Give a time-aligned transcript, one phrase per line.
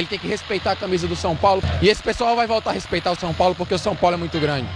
[0.00, 1.62] Ele tem que respeitar a camisa do São Paulo.
[1.82, 4.18] E esse pessoal vai voltar a respeitar o São Paulo porque o São Paulo é
[4.18, 4.66] muito grande.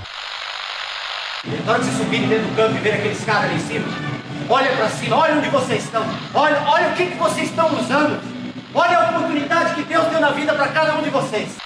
[1.64, 3.88] Na hora de vocês subirem dentro do campo e ver aqueles caras ali em cima,
[4.50, 6.04] olha pra cima, olha onde vocês estão.
[6.34, 8.20] Olha, olha o que, que vocês estão usando.
[8.74, 11.56] Olha a oportunidade que Deus deu na vida pra cada um de vocês.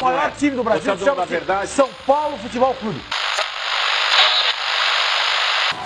[0.00, 1.26] O maior time do Brasil chama
[1.66, 3.02] São Paulo Futebol Clube.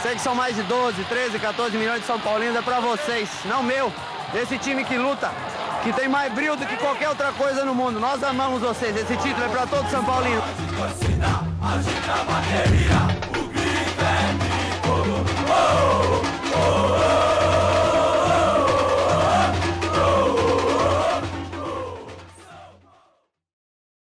[0.02, 3.30] Sei que são mais de 12, 13, 14 milhões de São Paulinos, é pra vocês,
[3.46, 3.91] não meu.
[4.32, 5.28] Esse time que luta,
[5.82, 7.98] que tem mais brilho do que qualquer outra coisa no mundo.
[7.98, 10.41] Nós amamos vocês, esse título é pra todo São Paulino.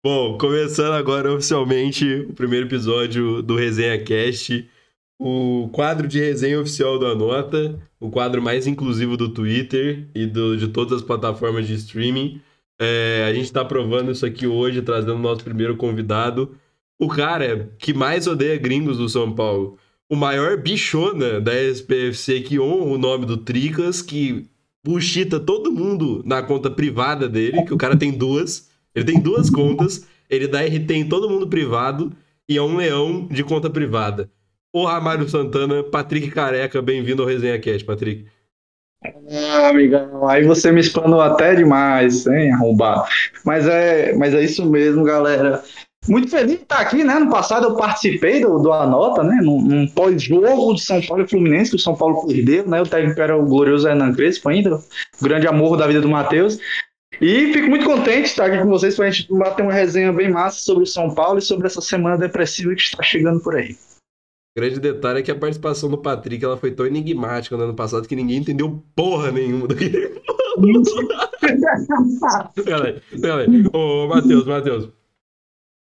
[0.02, 4.66] Bom, começando agora oficialmente o primeiro episódio do Resenha Cast,
[5.18, 10.56] o quadro de resenha oficial do Anota, o quadro mais inclusivo do Twitter e do-
[10.56, 12.40] de todas as plataformas de streaming.
[12.78, 16.54] É, a gente tá provando isso aqui hoje, trazendo o nosso primeiro convidado,
[16.98, 19.78] o cara que mais odeia gringos do São Paulo,
[20.10, 24.46] o maior bichona da SPFC que honra o nome do Tricas, que
[24.84, 28.70] buchita todo mundo na conta privada dele, que o cara tem duas.
[28.94, 32.12] Ele tem duas contas, ele dá RT em todo mundo privado
[32.48, 34.30] e é um leão de conta privada.
[34.72, 38.26] O Ramário Santana, Patrick Careca, bem-vindo ao Resenha Cast, Patrick.
[39.30, 43.04] Ah, amigão, aí você me explanou até demais, hein, arrombado.
[43.44, 45.62] Mas é, mas é isso mesmo, galera.
[46.08, 47.18] Muito feliz de estar aqui, né?
[47.18, 49.38] No passado eu participei do, do Anota, né?
[49.42, 52.80] Num, num pós-jogo de São Paulo e Fluminense, que o São Paulo perdeu, né?
[52.80, 56.58] O técnico era o glorioso Hernan Crespo ainda, o grande amor da vida do Matheus.
[57.20, 60.12] E fico muito contente de estar aqui com vocês para a gente bater uma resenha
[60.12, 63.56] bem massa sobre o São Paulo e sobre essa semana depressiva que está chegando por
[63.56, 63.74] aí.
[64.56, 67.74] O grande detalhe é que a participação do Patrick ela foi tão enigmática no ano
[67.74, 70.18] passado que ninguém entendeu porra nenhuma do que ele
[72.64, 73.50] Galera, galera.
[73.74, 74.88] Ô, Matheus, Matheus.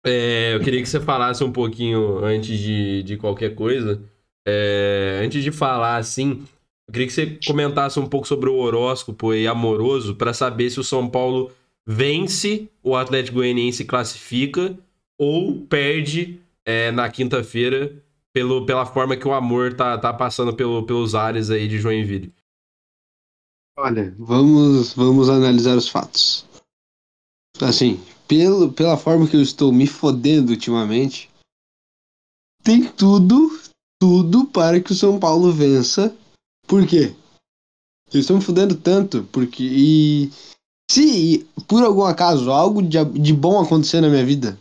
[0.06, 4.02] É, eu queria que você falasse um pouquinho antes de, de qualquer coisa.
[4.48, 6.42] É, antes de falar assim,
[6.88, 10.80] eu queria que você comentasse um pouco sobre o horóscopo aí amoroso para saber se
[10.80, 11.52] o São Paulo
[11.86, 14.74] vence, o Atlético Goianiense classifica
[15.18, 18.01] ou perde é, na quinta-feira
[18.32, 22.32] pelo, pela forma que o amor tá, tá passando pelo, pelos ares aí de Joinville.
[23.78, 26.46] Olha, vamos, vamos analisar os fatos.
[27.60, 31.30] Assim, pelo, pela forma que eu estou me fodendo ultimamente,
[32.62, 33.60] tem tudo,
[34.00, 36.14] tudo para que o São Paulo vença.
[36.66, 37.14] Por quê?
[38.12, 39.62] Eu estou me fodendo tanto, porque.
[39.62, 40.30] E
[40.90, 44.58] se por algum acaso algo de, de bom acontecer na minha vida,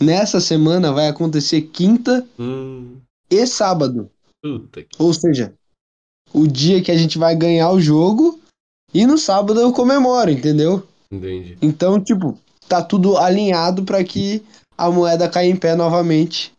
[0.00, 3.00] nessa semana vai acontecer quinta Hum,
[3.32, 4.10] e sábado.
[4.42, 5.02] puta que.
[5.02, 5.54] Ou seja,
[6.32, 8.40] o dia que a gente vai ganhar o jogo
[8.92, 10.86] e no sábado eu comemoro, entendeu?
[11.10, 11.56] Entendi.
[11.62, 12.38] Então, tipo,
[12.68, 14.42] tá tudo alinhado para que
[14.76, 16.52] a moeda caia em pé novamente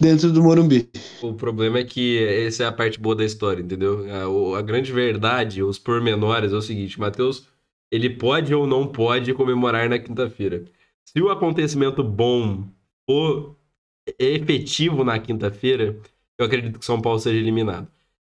[0.00, 0.88] dentro do Morumbi.
[1.22, 4.04] O problema é que essa é a parte boa da história, entendeu?
[4.54, 7.46] A, a grande verdade, os pormenores é o seguinte, Matheus,
[7.90, 10.64] ele pode ou não pode comemorar na quinta-feira.
[11.04, 12.64] Se o acontecimento bom
[13.08, 13.56] for
[14.18, 15.96] efetivo na quinta-feira,
[16.38, 17.88] eu acredito que o São Paulo seja eliminado.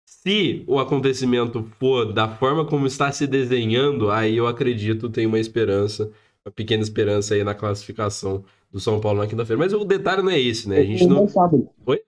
[0.05, 5.39] Se o acontecimento for da forma como está se desenhando, aí eu acredito tem uma
[5.39, 6.11] esperança,
[6.45, 9.59] uma pequena esperança aí na classificação do São Paulo na quinta-feira.
[9.59, 10.79] Mas o detalhe não é esse, né?
[10.79, 11.27] A gente não.
[11.87, 12.01] Oi?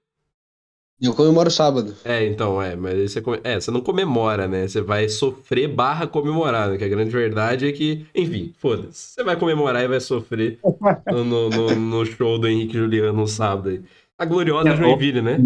[1.01, 1.95] Eu comemoro sábado.
[2.05, 4.67] É, então, é, mas aí você, come- é, você não comemora, né?
[4.67, 6.77] Você vai sofrer barra comemorar, né?
[6.77, 9.13] Que a grande verdade é que, enfim, foda-se.
[9.15, 10.59] Você vai comemorar e vai sofrer
[11.07, 13.83] no, no, no- show do Henrique Juliano no sábado aí.
[14.19, 15.39] A gloriosa É, Joinville, né?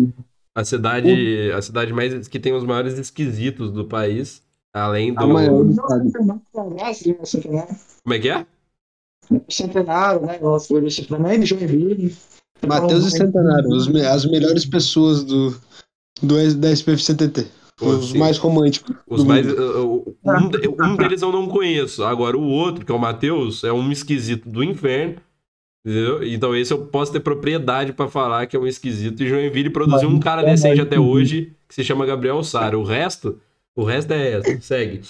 [0.54, 4.42] A cidade, a cidade mais que tem os maiores esquisitos do país,
[4.72, 5.28] além A do...
[5.28, 6.10] maior do estado.
[6.52, 8.46] Como é que é?
[9.48, 10.38] Centenário, né?
[11.38, 12.14] De Joinville.
[12.66, 15.50] Matheus e me- as melhores pessoas do,
[16.22, 17.46] do da SPF CTT.
[17.80, 18.18] Os sim.
[18.18, 18.94] mais românticos.
[19.08, 22.04] Os mais, uh, um, um deles eu não conheço.
[22.04, 25.16] Agora, o outro, que é o Matheus, é um esquisito do inferno.
[25.84, 26.22] Entendeu?
[26.22, 29.20] Então, esse eu posso ter propriedade pra falar que é um esquisito.
[29.22, 32.78] E Joinville produziu um cara decente até hoje, que se chama Gabriel Sara.
[32.78, 33.40] O resto,
[33.74, 34.60] o resto é essa.
[34.60, 35.00] Segue.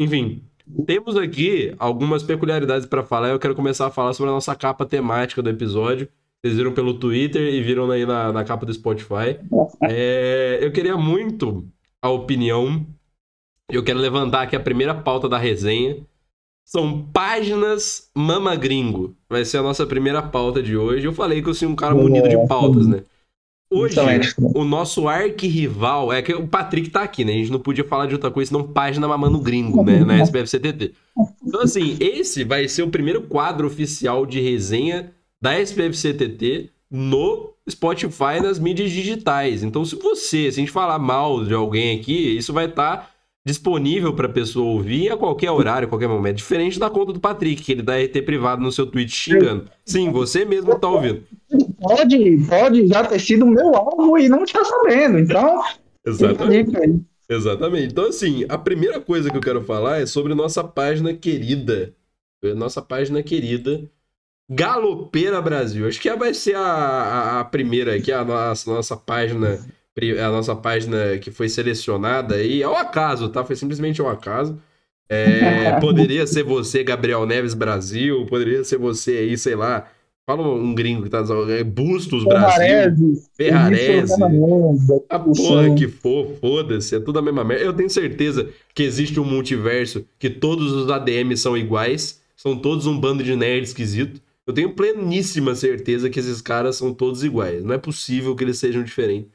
[0.00, 0.42] Enfim,
[0.84, 3.28] temos aqui algumas peculiaridades pra falar.
[3.28, 6.08] Eu quero começar a falar sobre a nossa capa temática do episódio.
[6.42, 9.38] Vocês viram pelo Twitter e viram aí na, na capa do Spotify.
[9.82, 11.68] É, eu queria muito
[12.00, 12.86] a opinião.
[13.70, 15.98] Eu quero levantar aqui a primeira pauta da resenha.
[16.64, 19.14] São páginas Mama Gringo.
[19.28, 21.06] Vai ser a nossa primeira pauta de hoje.
[21.06, 23.02] Eu falei que eu sou um cara munido de pautas, né?
[23.72, 24.34] Hoje, Excelente.
[24.38, 27.32] o nosso arquirrival é que o Patrick tá aqui, né?
[27.32, 30.00] A gente não podia falar de outra coisa senão página mamando gringo, né?
[30.04, 30.92] Na SPFCTT.
[31.46, 38.38] Então, assim, esse vai ser o primeiro quadro oficial de resenha da SPFCTT no Spotify
[38.38, 39.62] e nas mídias digitais.
[39.62, 43.10] Então, se você, se a gente falar mal de alguém aqui, isso vai estar
[43.46, 46.36] disponível para pessoa ouvir a qualquer horário, a qualquer momento.
[46.36, 49.70] Diferente da conta do Patrick, que ele dá RT privado no seu tweet xingando.
[49.84, 51.22] Sim, você mesmo tá ouvindo.
[51.80, 55.18] Pode, pode já ter sido meu alvo e não está sabendo.
[55.18, 55.62] Então,
[56.06, 56.72] Exatamente.
[57.28, 57.92] Exatamente.
[57.92, 61.94] Então, assim, a primeira coisa que eu quero falar é sobre nossa página querida.
[62.56, 63.88] Nossa página querida.
[64.50, 65.86] Galopeira Brasil.
[65.86, 69.58] Acho que vai ser a, a, a primeira aqui, a nossa, nossa página.
[70.24, 72.62] A nossa página que foi selecionada aí.
[72.62, 73.44] Ao acaso, tá?
[73.44, 74.58] Foi simplesmente ao acaso.
[75.08, 78.26] É, poderia ser você, Gabriel Neves Brasil.
[78.26, 79.86] Poderia ser você aí, sei lá.
[80.26, 81.22] Fala um gringo que tá.
[81.48, 83.20] é, Bustos Brasil.
[83.36, 84.14] Ferrarese.
[85.08, 87.64] A porra que for, foda-se, é tudo a mesma merda.
[87.64, 92.86] Eu tenho certeza que existe um multiverso que todos os ADMs são iguais, são todos
[92.86, 94.20] um bando de nerd esquisito.
[94.50, 97.64] Eu tenho pleníssima certeza que esses caras são todos iguais.
[97.64, 99.30] Não é possível que eles sejam diferentes.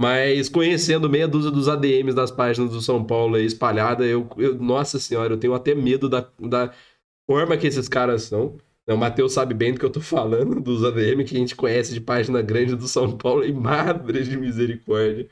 [0.00, 4.54] Mas conhecendo meia dúzia dos ADMs das páginas do São Paulo aí espalhada, eu, eu-
[4.56, 6.72] nossa senhora, eu tenho até medo da, da
[7.28, 8.56] forma que esses caras são.
[8.88, 11.92] O Matheus sabe bem do que eu tô falando, dos ADM que a gente conhece
[11.92, 15.28] de página grande do São Paulo e madre de misericórdia.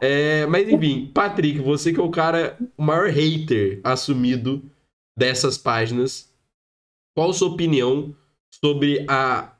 [0.00, 4.62] É, mas enfim, Patrick, você que é o cara, o maior hater assumido
[5.16, 6.32] dessas páginas,
[7.16, 8.14] qual sua opinião
[8.62, 9.56] sobre a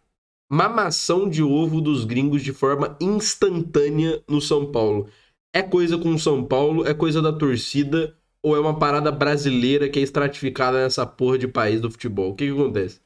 [0.47, 5.08] mamação de ovo dos gringos de forma instantânea no São Paulo?
[5.55, 6.87] É coisa com o São Paulo?
[6.87, 8.14] É coisa da torcida?
[8.43, 12.32] Ou é uma parada brasileira que é estratificada nessa porra de país do futebol?
[12.32, 13.00] O que, que acontece?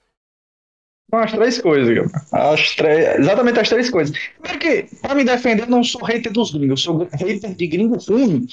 [1.13, 2.53] As três coisas, cara.
[2.53, 4.17] As três, exatamente as três coisas.
[4.41, 7.67] Primeiro que, pra me defender, eu não sou hater dos gringos, eu sou hater de
[7.69, 8.49] gringo ruim.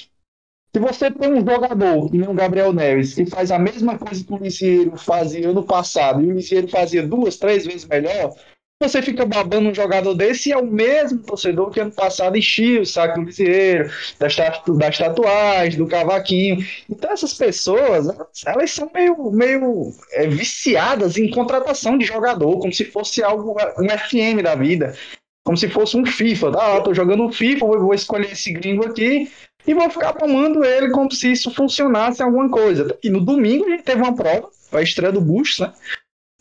[0.77, 4.31] Se você tem um jogador, nem o Gabriel Neves, que faz a mesma coisa que
[4.31, 8.31] o Lisieiro fazia ano passado, e o Lisieiro fazia duas, três vezes melhor,
[8.79, 12.79] você fica babando um jogador desse e é o mesmo torcedor que ano passado enchia
[12.79, 13.89] o saco do Lisieiro,
[14.19, 16.63] das, das tatuagens, do cavaquinho.
[16.87, 18.07] Então essas pessoas,
[18.45, 23.89] elas, são meio, meio é, viciadas em contratação de jogador, como se fosse algo, um
[23.89, 24.95] FM da vida.
[25.43, 26.49] Como se fosse um FIFA.
[26.49, 29.27] Ah, tô jogando FIFA, vou escolher esse gringo aqui
[29.67, 32.97] e vou ficar tomando ele como se isso funcionasse alguma coisa.
[33.03, 35.73] E no domingo a gente teve uma prova, a estreia do Bush, né?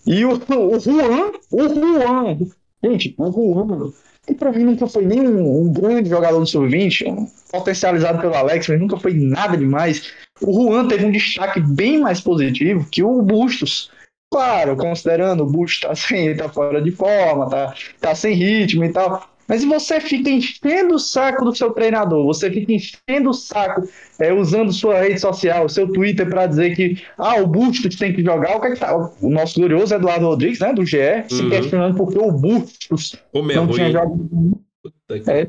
[0.06, 2.38] E o, o Juan, o Juan,
[2.84, 3.92] gente, o Juan,
[4.24, 8.34] que pra mim nunca foi nem um, um grande jogador do sub-20, um potencializado pelo
[8.34, 10.12] Alex, mas nunca foi nada demais.
[10.40, 13.90] O Juan teve um destaque bem mais positivo que o Bustos.
[14.32, 18.92] Claro, considerando o Bustos tá, sem, tá fora de forma, tá, tá sem ritmo e
[18.92, 19.35] tal.
[19.48, 23.88] Mas se você fica enchendo o saco do seu treinador, você fica enchendo o saco
[24.18, 28.22] é, usando sua rede social, seu Twitter para dizer que ah, o Bustos tem que
[28.22, 28.96] jogar, o que é que tá?
[29.20, 30.98] O nosso glorioso Eduardo Rodrigues, né, do GE,
[31.28, 31.50] se Uhum.
[31.50, 34.28] questionando por que o Bustos Como é não tinha jogado
[35.26, 35.48] é.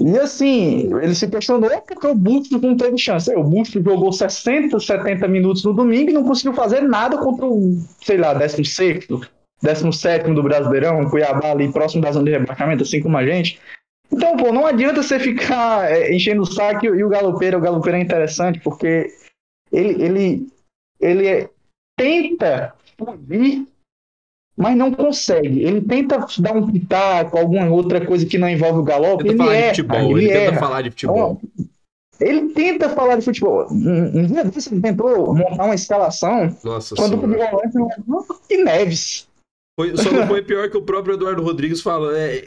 [0.00, 3.32] E assim, ele se questionou porque o Bustos não teve chance.
[3.32, 7.46] É, O Bustos jogou 60, 70 minutos no domingo e não conseguiu fazer nada contra
[7.46, 9.06] o, sei lá, 16,
[9.64, 13.58] 17 do Brasileirão, Cuiabá ali próximo da zona de rebaixamento, assim como a gente.
[14.12, 17.98] Então, pô, não adianta você ficar é, enchendo o saco e o Galopeira, o Galopeira
[17.98, 19.08] é interessante porque
[19.72, 20.48] ele, ele,
[21.00, 21.50] ele é-
[21.98, 23.66] tenta fugir
[24.56, 25.62] mas não consegue.
[25.62, 29.26] Ele tenta dar um pitaco, alguma outra coisa que não envolve o galope.
[29.26, 30.58] Ele erra, futebol, ele, ele tenta erra.
[30.60, 31.40] falar de futebol.
[31.42, 31.66] Então,
[32.20, 33.66] ele tenta falar de futebol.
[33.70, 37.50] Um, dia desse ele tentou montar uma escalação Nossa quando o senhora.
[37.50, 39.28] volante era e Neves.
[39.76, 42.44] Foi, só não foi pior que o próprio Eduardo Rodrigues fala, é,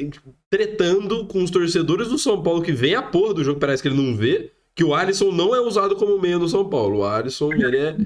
[0.49, 3.89] tretando com os torcedores do São Paulo que vê a porra do jogo, parece que
[3.89, 6.99] ele não vê, que o Alisson não é usado como meia no São Paulo.
[6.99, 7.97] O Alisson, ele é.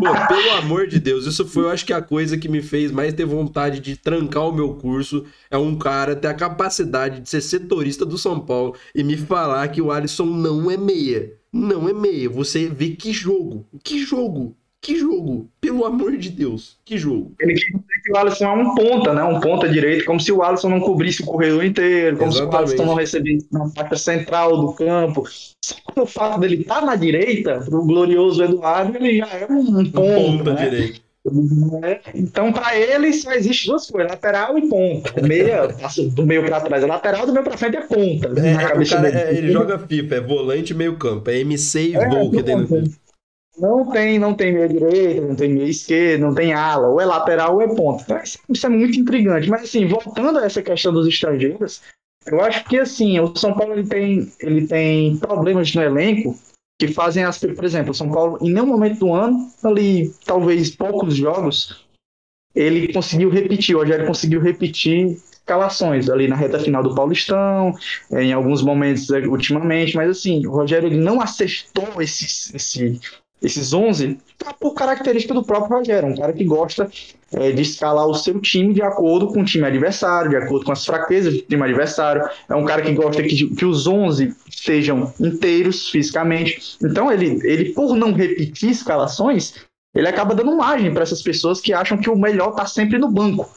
[0.00, 2.90] Pô, pelo amor de Deus, isso foi, eu acho que a coisa que me fez
[2.90, 7.28] mais ter vontade de trancar o meu curso é um cara ter a capacidade de
[7.28, 11.34] ser setorista do São Paulo e me falar que o Alisson não é meia.
[11.52, 12.30] Não é meia.
[12.30, 13.68] Você vê que jogo.
[13.84, 14.56] Que jogo.
[14.82, 15.48] Que jogo.
[15.60, 16.78] Pelo amor de Deus.
[16.84, 17.32] Que jogo.
[17.38, 19.22] Ele quis dizer que o Alisson é um ponta, né?
[19.22, 22.42] Um ponta direito, como se o Alisson não cobrisse o corredor inteiro, como se o
[22.44, 22.70] Exatamente.
[22.70, 25.24] Alisson não recebesse na faixa central do campo.
[25.62, 29.84] Só que o fato dele estar na direita, pro glorioso Eduardo, ele já é um
[29.90, 30.68] ponta, Ponta né?
[30.70, 31.00] direito.
[31.82, 35.20] É, Então, para ele, só existe duas coisas: lateral e ponta.
[35.20, 38.28] O meia passa do meio para trás é lateral, do meio para frente é ponta.
[38.40, 41.28] É, o cabeça cara, é, ele joga FIFA, é volante e meio campo.
[41.28, 42.66] É MC e É, Vou que tem no.
[43.60, 47.04] Não tem, não tem meia direita, não tem meia esquerda, não tem ala, ou é
[47.04, 48.02] lateral ou é ponta.
[48.04, 49.48] Então, isso é muito intrigante.
[49.48, 51.82] Mas assim, voltando a essa questão dos estrangeiros,
[52.26, 56.38] eu acho que assim, o São Paulo ele tem, ele tem problemas no elenco
[56.78, 60.70] que fazem as, por exemplo, o São Paulo em nenhum momento do ano, ali talvez
[60.70, 61.84] poucos jogos,
[62.54, 65.18] ele conseguiu repetir, o Rogério conseguiu repetir
[65.50, 67.74] escalações ali na reta final do Paulistão,
[68.10, 73.00] em alguns momentos ultimamente, mas assim, o Rogério ele não acertou esses, esse,
[73.42, 76.90] esses 11 tá por característica do próprio Rogério, um cara que gosta
[77.32, 80.72] é, de escalar o seu time de acordo com o time adversário, de acordo com
[80.72, 82.28] as fraquezas do time adversário.
[82.48, 86.76] É um cara que gosta que, que os 11 sejam inteiros fisicamente.
[86.82, 89.54] Então, ele, ele, por não repetir escalações,
[89.94, 93.10] ele acaba dando margem para essas pessoas que acham que o melhor está sempre no
[93.10, 93.48] banco.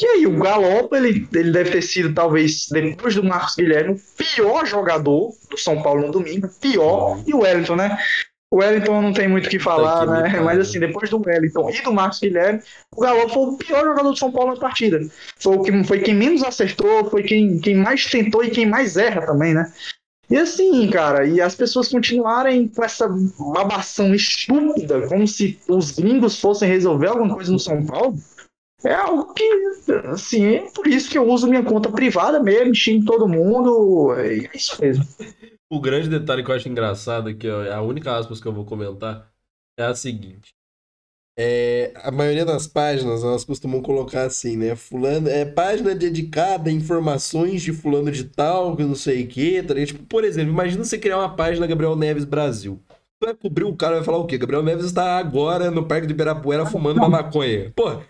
[0.00, 4.00] E aí, o Galopo, ele, ele deve ter sido, talvez, depois do Marcos Guilherme, o
[4.16, 7.98] pior jogador do São Paulo no domingo, pior, e o Wellington, né?
[8.50, 10.40] O Wellington não tem muito o que falar, tá né?
[10.40, 12.62] Mas assim, depois do Wellington e do Marcos Guilherme,
[12.96, 15.00] o Galo foi o pior jogador do São Paulo na partida.
[15.38, 18.96] Foi, o que, foi quem menos acertou, foi quem, quem mais tentou e quem mais
[18.96, 19.70] erra também, né?
[20.30, 23.08] E assim, cara, e as pessoas continuarem com essa
[23.52, 28.16] babação estúpida, como se os gringos fossem resolver alguma coisa no São Paulo,
[28.84, 29.42] é algo que,
[30.12, 34.48] assim, é por isso que eu uso minha conta privada mesmo, xingo todo mundo, é
[34.54, 35.04] isso mesmo.
[35.70, 38.64] O grande detalhe que eu acho engraçado, que é a única aspas que eu vou
[38.64, 39.30] comentar,
[39.78, 40.54] é a seguinte.
[41.40, 44.74] É, a maioria das páginas elas costumam colocar assim, né?
[44.74, 49.62] Fulano é página dedicada a informações de fulano de tal, que não sei o que,
[49.62, 52.82] tá Tipo, por exemplo, imagina você criar uma página Gabriel Neves Brasil.
[53.20, 54.36] Tu vai cobrir o cara vai falar o quê?
[54.36, 57.72] Gabriel Neves está agora no Parque de Ibirapuera fumando uma maconha.
[57.76, 58.00] Pô,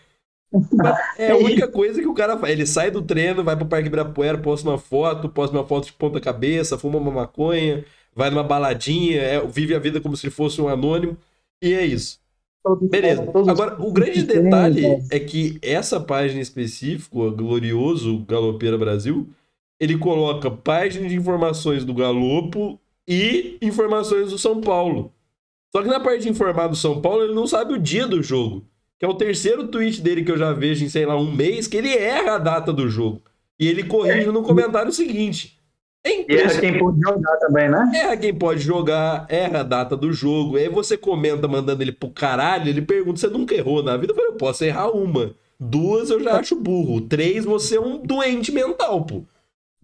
[1.19, 2.53] é a única coisa que o cara faz.
[2.53, 5.93] Ele sai do treino, vai pro Parque Ibirapuera, posta uma foto, posta uma foto de
[5.93, 10.61] ponta cabeça, fuma uma maconha, vai numa baladinha, é, vive a vida como se fosse
[10.61, 11.17] um anônimo.
[11.63, 12.21] E é isso.
[12.83, 13.23] Beleza.
[13.49, 19.29] Agora, o grande detalhe é que essa página específica, o Glorioso Galopeira Brasil,
[19.81, 25.13] ele coloca página de informações do Galopo e informações do São Paulo.
[25.71, 28.23] Só que na parte de informar do São Paulo, ele não sabe o dia do
[28.23, 28.65] jogo
[28.99, 31.67] que é o terceiro tweet dele que eu já vejo em, sei lá, um mês,
[31.67, 33.23] que ele erra a data do jogo.
[33.59, 35.59] E ele corrige no comentário seguinte.
[36.05, 37.91] É erra quem pode jogar também, né?
[37.95, 40.57] Erra quem pode jogar, erra a data do jogo.
[40.57, 44.13] Aí você comenta mandando ele pro caralho, ele pergunta: você nunca errou na vida?
[44.13, 45.35] Eu falei, eu posso errar uma.
[45.61, 47.01] Duas eu já acho burro.
[47.01, 49.25] Três, você é um doente mental, pô.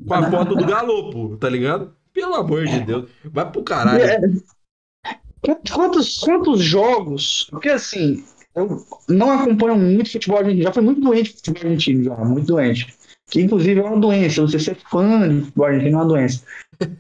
[0.06, 1.92] Com a foto do galopo, tá ligado?
[2.12, 3.10] Pelo amor de Deus.
[3.24, 4.04] Vai pro caralho.
[4.04, 4.20] É.
[5.74, 7.48] Quantos, quantos jogos?
[7.50, 10.62] Porque assim, eu não acompanho muito futebol argentino.
[10.62, 12.94] Já fui muito doente de futebol argentino, já, muito doente.
[13.30, 14.42] Que inclusive é uma doença.
[14.42, 16.42] Você ser fã de futebol argentino é uma doença.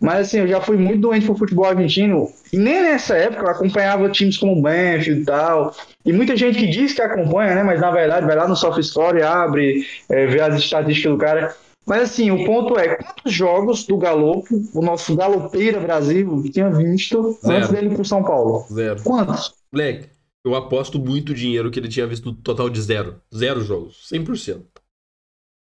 [0.00, 2.28] Mas assim, eu já fui muito doente por futebol argentino.
[2.52, 5.74] E nem nessa época eu acompanhava times como o Banfield e tal.
[6.04, 7.62] E muita gente que diz que acompanha, né?
[7.62, 11.54] Mas na verdade vai lá no Soft Story, abre, é, vê as estatísticas do cara.
[11.86, 17.38] Mas assim, o ponto é, quantos jogos do Galopo, o nosso galopeira Brasil, tinha visto
[17.44, 17.56] Zero.
[17.56, 18.64] antes dele pro São Paulo?
[18.72, 19.02] Zero.
[19.02, 19.54] Quantos?
[19.70, 20.08] Moleque,
[20.44, 23.20] eu aposto muito dinheiro que ele tinha visto total de zero.
[23.34, 24.08] Zero jogos.
[24.12, 24.66] 100%.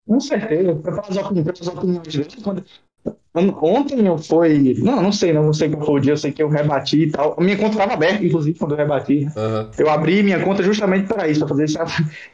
[0.08, 0.76] Com certeza.
[0.76, 1.18] Pelas
[1.68, 2.64] opiniões dele, quando,
[3.62, 4.76] Ontem eu fui.
[4.80, 7.12] Não, não sei, não sei qual foi o dia, eu sei que eu rebati e
[7.12, 7.36] tal.
[7.40, 9.26] Minha conta estava aberta, inclusive, quando eu rebati.
[9.36, 9.70] Uhum.
[9.78, 11.78] Eu abri minha conta justamente para isso, para fazer esse,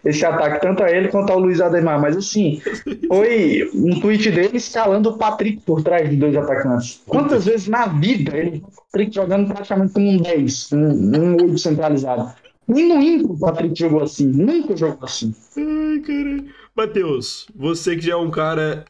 [0.04, 2.00] esse ataque, tanto a ele quanto ao Luiz Ademar.
[2.02, 2.62] Mas assim,
[3.08, 7.02] foi um tweet dele escalando o Patrick por trás de dois atacantes.
[7.08, 11.58] Quantas vezes na vida ele o Patrick jogando praticamente como um 10, um, um 8
[11.58, 12.34] centralizado?
[12.68, 15.34] Nem no Inter o Patrick jogou assim, nunca jogou assim.
[15.58, 16.46] Ai, caralho.
[16.76, 18.86] Matheus, você que já é um cara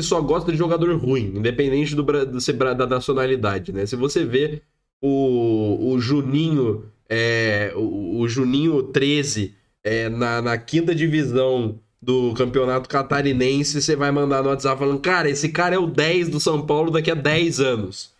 [0.00, 3.84] que só gosta de jogador ruim, independente do, do da nacionalidade, né?
[3.84, 4.62] Se você vê
[5.00, 9.54] o, o Juninho, é, o, o, Juninho 13
[9.84, 15.28] é, na, na quinta divisão do campeonato catarinense, você vai mandar no WhatsApp falando, cara,
[15.28, 18.14] esse cara é o 10 do São Paulo daqui a 10 anos.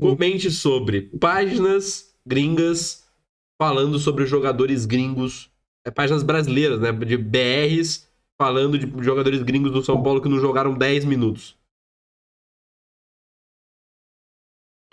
[0.00, 3.04] Comente sobre páginas gringas
[3.56, 5.48] falando sobre jogadores gringos,
[5.86, 6.92] é, páginas brasileiras, né?
[6.92, 8.07] De BRs
[8.40, 11.56] falando de jogadores gringos do São Paulo que não jogaram 10 minutos.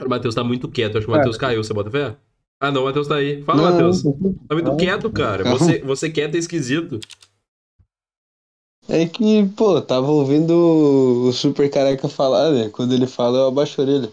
[0.01, 0.97] O Matheus tá muito quieto.
[0.97, 1.63] Acho que o Matheus caiu.
[1.63, 2.17] Você bota fé?
[2.59, 3.43] Ah, não, o Matheus tá aí.
[3.43, 4.03] Fala, Matheus.
[4.03, 5.43] Tá muito quieto, cara.
[5.51, 6.99] Você, você quieto é esquisito.
[8.87, 10.53] É que, pô, tava ouvindo
[11.27, 12.69] o Super Careca falar, né?
[12.69, 14.11] Quando ele fala, eu abaixo a orelha.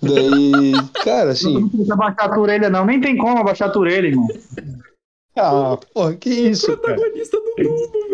[0.00, 0.72] Daí,
[1.04, 1.54] cara, assim.
[1.54, 2.86] Não precisa abaixar a orelha, não.
[2.86, 4.28] Nem tem como abaixar a orelha, irmão.
[5.36, 6.72] Ah, pô, que isso.
[6.72, 7.68] O protagonista cara.
[7.68, 8.07] do mundo.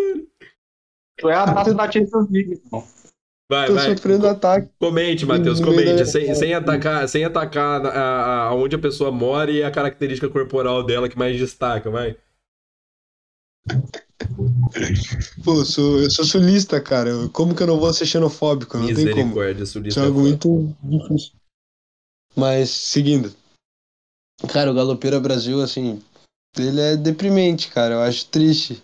[1.24, 2.86] Tu é a taça da Champions League, irmão.
[3.50, 3.96] Vai, Tô vai.
[3.96, 4.68] sofrendo ataque.
[4.78, 6.00] Comente, Matheus, meio comente.
[6.00, 10.28] da- Sem, sem atacar, sem atacar a, a- aonde a pessoa mora e a característica
[10.28, 12.14] corporal dela que mais destaca, vai.
[15.42, 17.10] Pô, eu sou, eu sou sulista, cara.
[17.32, 18.76] Como que eu não vou ser xenofóbico?
[18.76, 19.06] Não tem como.
[19.08, 20.00] Misericórdia, sulista.
[20.00, 21.32] Isso é algo muito difícil.
[22.36, 23.34] Mas, seguindo.
[24.52, 26.02] Cara, o Galopeira Brasil, assim,
[26.58, 27.94] ele é deprimente, cara.
[27.94, 28.82] Eu acho triste.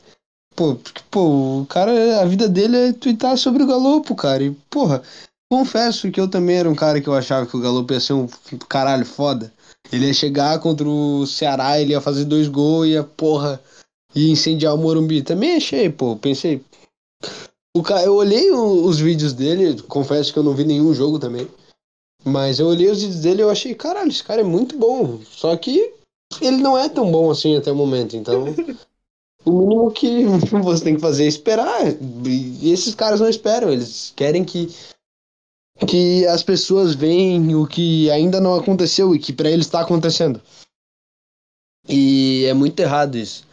[0.60, 4.44] Pô, porque, pô, o cara, a vida dele é twittar sobre o Galopo, cara.
[4.44, 5.02] E, porra,
[5.50, 8.12] confesso que eu também era um cara que eu achava que o Galopo ia ser
[8.12, 8.28] um
[8.68, 9.50] caralho foda.
[9.90, 13.58] Ele ia chegar contra o Ceará, ele ia fazer dois gols, ia, porra,
[14.14, 15.22] ia incendiar o Morumbi.
[15.22, 16.62] Também achei, pô, pensei.
[17.74, 21.48] O cara, eu olhei os vídeos dele, confesso que eu não vi nenhum jogo também.
[22.22, 25.20] Mas eu olhei os vídeos dele e eu achei, caralho, esse cara é muito bom.
[25.24, 25.94] Só que
[26.42, 28.14] ele não é tão bom assim até o momento.
[28.14, 28.44] Então,
[29.44, 30.24] o mínimo que
[30.62, 31.80] você tem que fazer é esperar.
[32.26, 34.68] E esses caras não esperam, eles querem que
[35.86, 40.40] que as pessoas veem o que ainda não aconteceu e que pra eles tá acontecendo.
[41.88, 43.46] E é muito errado isso.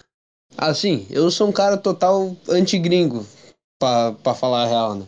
[0.58, 3.26] Assim, eu sou um cara total anti-gringo,
[3.80, 5.06] pra, pra falar a real, né?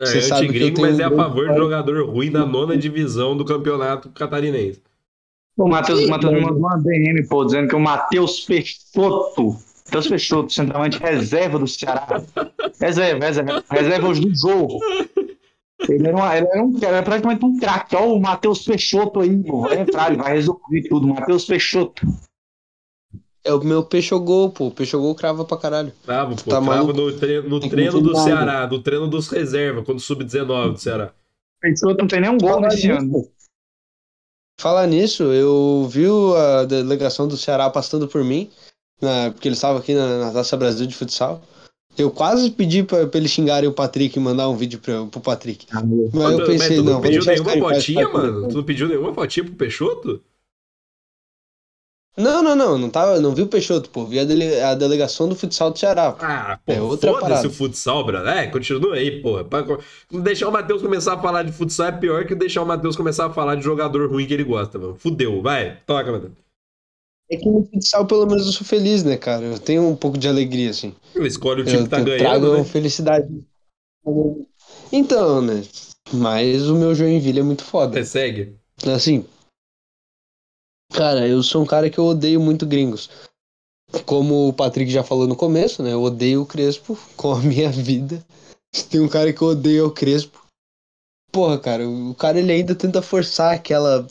[0.00, 2.46] É, Você sabe que eu antigringo, tenho mas é a favor de jogador ruim da
[2.46, 4.80] nona divisão do campeonato catarinense.
[5.56, 9.58] O Matheus, Matheus me mandou uma DM, pô, dizendo que o Matheus Peixoto,
[9.92, 12.06] Matheus Peixoto, centralmente reserva do Ceará.
[12.80, 13.64] Reserva, reserva.
[13.70, 14.78] Reserva hoje do jogo.
[15.86, 17.94] Ele era, uma, ele era, um, ele era praticamente um craque.
[17.94, 19.62] Olha o Matheus Peixoto aí, pô.
[19.62, 21.06] Vai entrar, ele vai resolver tudo.
[21.06, 22.06] Matheus Peixoto.
[23.44, 24.70] É o meu peixogol, pô.
[24.70, 25.92] Peixogol crava pra caralho.
[26.06, 26.48] Bravo, pô.
[26.50, 26.92] Tá maluco?
[26.94, 28.16] no, treino, no treino do.
[28.16, 31.12] Ceará, no treino dos reserva, quando sub-19 do Ceará.
[31.60, 33.02] Peixoto não tem nenhum gol Falar nesse ano.
[33.18, 33.30] nisso-
[34.60, 36.04] Falar nisso, eu vi
[36.36, 38.48] a delegação do Ceará passando por mim,
[39.02, 41.42] na- porque eles estavam aqui na, na Taça Brasil de futsal.
[41.98, 45.20] Eu quase pedi pra, pra eles xingarem o Patrick e mandar um vídeo pra, pro
[45.20, 45.66] Patrick.
[45.70, 48.08] Mas eu Mas pensei, tu não, não pediu nenhuma tá?
[48.08, 48.48] mano?
[48.48, 50.22] Tu não pediu nenhuma fotinha pro Peixoto?
[52.14, 54.04] Não, não, não, não, tava, não vi o Peixoto, pô.
[54.04, 56.14] Vi a, dele- a delegação do futsal do Ceará.
[56.20, 57.48] Ah, pô, É outra foda-se parada.
[57.48, 58.36] o futsal, brother.
[58.36, 59.44] É, continua aí, porra.
[59.44, 59.64] Pra-
[60.10, 63.26] Deixar o Matheus começar a falar de futsal é pior que deixar o Matheus começar
[63.26, 64.94] a falar de jogador ruim que ele gosta, mano.
[64.96, 65.78] Fudeu, vai.
[65.86, 66.32] Toca, Matheus.
[67.32, 69.46] É que no futsal, pelo menos, eu sou feliz, né, cara?
[69.46, 70.94] Eu tenho um pouco de alegria, assim.
[71.16, 72.64] Escolhe o time eu que tá eu ganhando, trago né?
[72.64, 73.42] felicidade.
[74.92, 75.64] Então, né?
[76.12, 77.94] Mas o meu Joinville é muito foda.
[77.94, 78.54] Você segue.
[78.94, 79.24] Assim,
[80.92, 83.08] cara, eu sou um cara que eu odeio muito gringos.
[84.04, 85.94] Como o Patrick já falou no começo, né?
[85.94, 88.22] Eu odeio o Crespo com a minha vida.
[88.90, 90.38] Tem um cara que eu odeio é o Crespo.
[91.30, 94.06] Porra, cara, o cara ele ainda tenta forçar aquela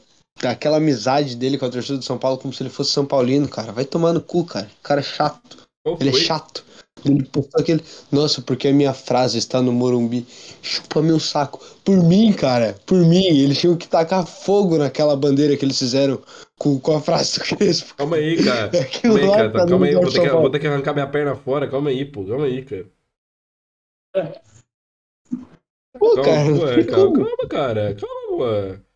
[0.50, 3.48] aquela amizade dele com a torcida do São Paulo como se ele fosse São Paulino,
[3.48, 3.72] cara.
[3.72, 4.70] Vai tomar no cu, cara.
[4.80, 5.68] O cara é chato.
[5.84, 6.22] Qual Ele é foi?
[6.22, 6.64] chato.
[7.04, 7.84] Ele postou aquele.
[8.12, 10.26] Nossa, porque a minha frase está no Morumbi.
[10.62, 11.60] Chupa meu saco.
[11.84, 12.76] Por mim, cara.
[12.86, 13.26] Por mim.
[13.26, 16.22] Eles tinham que tacar fogo naquela bandeira que eles fizeram
[16.60, 17.96] com, com a frase do Crespo.
[17.96, 18.66] Calma aí, cara.
[18.80, 19.68] Aquilo Calma aí, cara.
[19.68, 21.68] Calma aí, é vou ter, que, vou ter que arrancar minha perna fora.
[21.68, 22.24] Calma aí, pô.
[22.26, 22.86] Calma aí, cara.
[25.98, 26.50] Pô, Calma, cara.
[26.54, 27.96] pô, calma, calma, cara.
[27.96, 28.91] Calma, pô.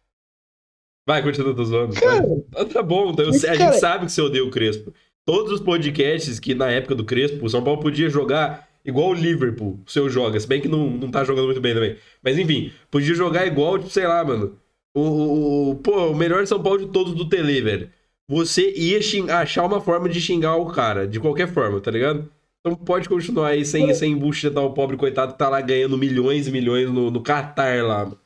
[1.07, 1.93] Vai, continua, tô zoando.
[1.95, 2.65] Cara, vai.
[2.65, 4.93] Tá bom, então, mas, a gente cara- sabe que você odeia o Crespo.
[5.25, 9.13] Todos os podcasts que na época do Crespo, o São Paulo podia jogar igual o
[9.13, 10.39] Liverpool, o seu joga.
[10.39, 11.95] Se bem que não, não tá jogando muito bem também.
[12.23, 14.57] Mas enfim, podia jogar igual, tipo, sei lá, mano.
[14.95, 17.89] O, o, o- pô, o melhor São Paulo de todos do Tele, velho.
[18.27, 22.27] Você ia xing- achar uma forma de xingar o cara, de qualquer forma, tá ligado?
[22.59, 26.47] Então pode continuar aí sem, sem embuchetar o pobre coitado que tá lá ganhando milhões
[26.47, 28.05] e milhões no, no Qatar lá.
[28.05, 28.17] mano.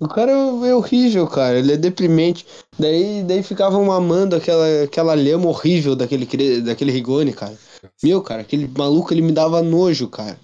[0.00, 1.58] O cara é horrível, cara.
[1.58, 2.46] Ele é deprimente.
[2.78, 7.56] Daí, daí ficavam mamando aquela, aquela lhama horrível daquele, daquele Rigoni, cara.
[8.02, 10.40] Meu, cara, aquele maluco ele me dava nojo, cara.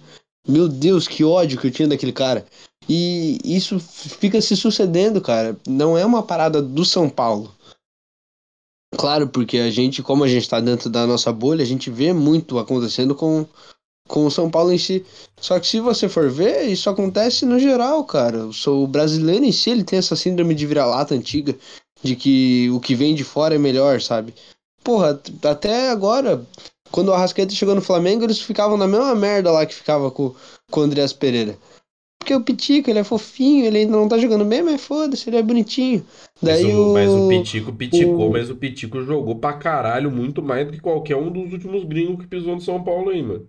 [0.47, 2.45] Meu Deus, que ódio que eu tinha daquele cara.
[2.87, 5.57] E isso fica se sucedendo, cara.
[5.67, 7.51] Não é uma parada do São Paulo.
[8.95, 12.13] Claro, porque a gente, como a gente tá dentro da nossa bolha, a gente vê
[12.13, 13.45] muito acontecendo com,
[14.07, 15.05] com o São Paulo em si.
[15.39, 18.47] Só que se você for ver, isso acontece no geral, cara.
[18.67, 21.55] O brasileiro em si, ele tem essa síndrome de vira-lata antiga,
[22.03, 24.33] de que o que vem de fora é melhor, sabe?
[24.83, 26.45] Porra, até agora,
[26.91, 30.33] quando o Arrascaeta chegou no Flamengo, eles ficavam na mesma merda lá que ficava com,
[30.71, 31.57] com o Andreas Pereira.
[32.19, 35.37] Porque o Pitico, ele é fofinho, ele ainda não tá jogando bem, mas foda-se, ele
[35.37, 36.05] é bonitinho.
[36.41, 36.93] Mas Daí o, o...
[36.93, 40.79] mas o Pitico piticou, o- mas o Pitico jogou pra caralho muito mais do que
[40.81, 43.47] qualquer um dos últimos gringos que pisou no São Paulo aí, mano.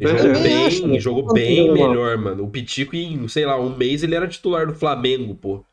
[0.00, 2.44] Ele jogou também bem, acho, jogou bem melhor, mano.
[2.44, 5.64] O Pitico, em, sei lá, um mês ele era titular do Flamengo, pô.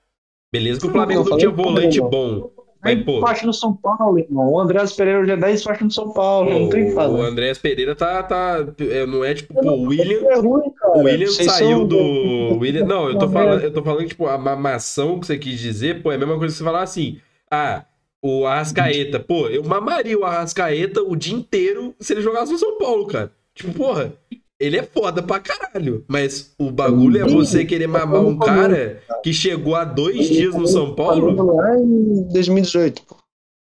[0.52, 2.52] Beleza que o Flamengo não, não tinha volante bom.
[2.84, 4.52] Mas, 10 pô, faixas no São Paulo, irmão.
[4.52, 6.50] O Andrés Pereira já é 10 faixas no São Paulo.
[6.50, 7.22] não tem o que o, o fazer.
[7.22, 8.22] Andrés Pereira tá.
[8.22, 10.20] tá é, não é tipo, pô, o William.
[10.28, 10.98] É ruim, cara.
[10.98, 11.98] O William Vocês saiu são- do.
[11.98, 15.58] o William, não, eu tô falando, eu tô falando, tipo, a mamação que você quis
[15.60, 17.20] dizer, pô, é a mesma coisa que você falar assim.
[17.50, 17.86] Ah,
[18.22, 22.78] o Arrascaeta, pô, eu mamaria o Arrascaeta o dia inteiro se ele jogasse no São
[22.78, 23.32] Paulo, cara.
[23.56, 24.14] Tipo, porra,
[24.60, 26.06] ele é foda pra caralho.
[26.08, 30.68] Mas o bagulho é você querer mamar um cara que chegou há dois dias no
[30.68, 31.56] São Paulo.
[31.56, 33.04] Lá em 2018.
[33.04, 33.18] pô.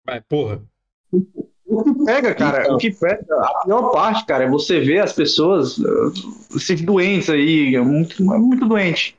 [0.07, 0.62] Mas, porra,
[1.66, 5.12] O que pega, cara, o que pega, a pior parte, cara, é você ver as
[5.12, 6.12] pessoas, uh,
[6.57, 9.16] esses doentes aí, é muito, é muito doente,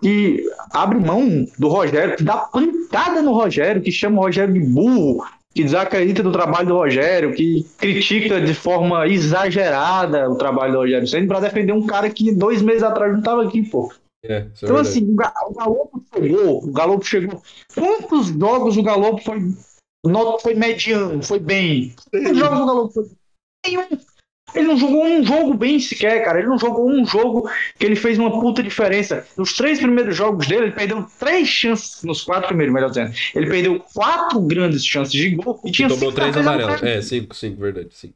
[0.00, 4.60] que abre mão do Rogério, que dá pancada no Rogério, que chama o Rogério de
[4.60, 5.22] burro,
[5.54, 11.06] que desacredita do trabalho do Rogério, que critica de forma exagerada o trabalho do Rogério
[11.08, 13.92] Ceni para defender um cara que dois meses atrás não tava aqui, pô.
[14.24, 14.88] é, é Então, verdade.
[14.88, 17.42] assim, o Ga- o Galopo chegou, o Galopo chegou.
[17.74, 19.40] Quantos jogos o Galopo foi,
[20.40, 21.94] foi mediano, foi bem?
[22.10, 23.04] Quantos jogos o Galopo foi
[23.66, 23.82] Nenhum.
[24.54, 26.38] Ele não jogou um jogo bem sequer, cara.
[26.38, 29.26] Ele não jogou um jogo que ele fez uma puta diferença.
[29.36, 32.02] Nos três primeiros jogos dele, ele perdeu três chances.
[32.02, 33.12] Nos quatro primeiros, melhor dizendo.
[33.34, 36.82] Ele perdeu quatro grandes chances de gol e tinha Tomou cinco três amarelos.
[36.82, 38.14] É, cinco, cinco, verdade, cinco.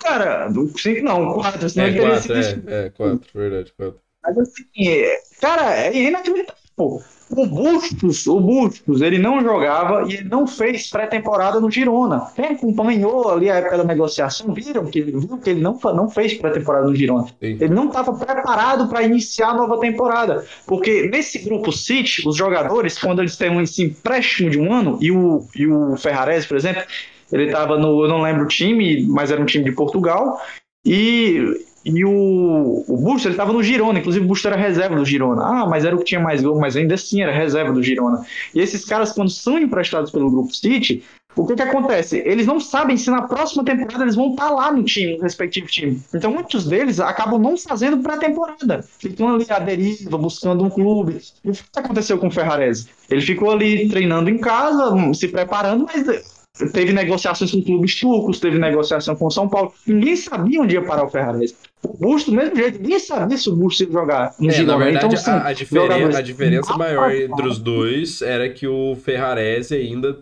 [0.00, 1.68] Cara, cinco não, quatro.
[1.68, 4.00] Senão É, quatro, é, é, quatro, verdade, quatro.
[4.22, 6.62] Mas assim, é, cara, é inacreditável.
[6.76, 7.02] pô.
[7.30, 12.26] O Bustos, o Bustos, ele não jogava e ele não fez pré-temporada no Girona.
[12.34, 16.08] Quem acompanhou ali a época da negociação viram que ele viu que ele não, não
[16.08, 17.24] fez pré-temporada no Girona.
[17.24, 17.34] Sim.
[17.40, 20.44] Ele não estava preparado para iniciar a nova temporada.
[20.66, 25.10] Porque nesse grupo City, os jogadores, quando eles têm esse empréstimo de um ano, e
[25.10, 26.82] o, e o Ferrarese, por exemplo,
[27.30, 30.40] ele estava no, eu não lembro o time, mas era um time de Portugal,
[30.84, 35.04] e, e o, o Busto, ele estava no Girona, inclusive o Busto era reserva do
[35.04, 35.42] Girona.
[35.42, 38.24] Ah, mas era o que tinha mais gol, mas ainda assim era reserva do Girona.
[38.54, 41.02] E esses caras, quando são emprestados pelo Grupo City,
[41.38, 42.18] o que que acontece?
[42.26, 45.68] Eles não sabem se na próxima temporada eles vão estar lá no time, no respectivo
[45.68, 46.02] time.
[46.12, 48.84] Então muitos deles acabam não fazendo pré-temporada.
[48.98, 51.20] Ficam ali à deriva, buscando um clube.
[51.44, 52.88] E o que aconteceu com o Ferrarese?
[53.08, 56.37] Ele ficou ali treinando em casa, se preparando, mas
[56.72, 59.72] teve negociações com clubes turcos, teve negociação com São Paulo.
[59.86, 61.54] Ninguém sabia onde ia parar o Ferrarese.
[61.82, 64.76] O Busto, do mesmo jeito, ninguém sabia se o Busto ia jogar no É, na
[64.76, 68.66] verdade, então, assim, a, a diferen- jogadores- a diferença maior entre os dois era que
[68.66, 70.18] o Ferrarese ainda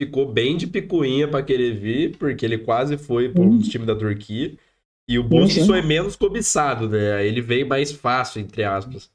[0.00, 3.58] ficou bem de picuinha pra querer vir, porque ele quase foi pro Uhum.
[3.58, 4.54] time da Turquia.
[5.08, 5.66] E o Bustos sim.
[5.66, 7.14] foi menos cobiçado, né?
[7.16, 9.10] Aí Ele veio mais fácil, entre aspas.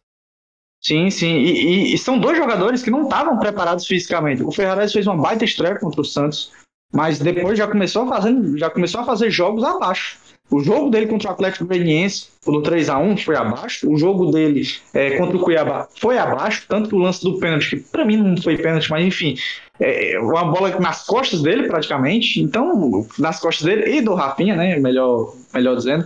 [0.83, 1.37] Sim, sim.
[1.37, 4.43] E, e- e são dois jogadores que não estavam preparados fisicamente.
[4.43, 6.51] O Ferrarese fez uma baita estreia contra o Santos,
[6.93, 10.17] mas depois já começou a fazer, já começou a fazer jogos abaixo.
[10.49, 13.91] O jogo dele contra o Atlético Goianiense, no 3x1, foi abaixo.
[13.91, 14.61] O jogo dele
[14.93, 16.65] é, contra o Cuiabá foi abaixo.
[16.67, 19.35] Tanto que o lance do pênalti, que pra mim não foi pênalti, mas enfim,
[19.79, 22.41] é, uma bola nas costas dele praticamente.
[22.41, 24.79] Então, nas costas dele e do Rafinha, né?
[24.79, 26.05] Melhor, melhor dizendo.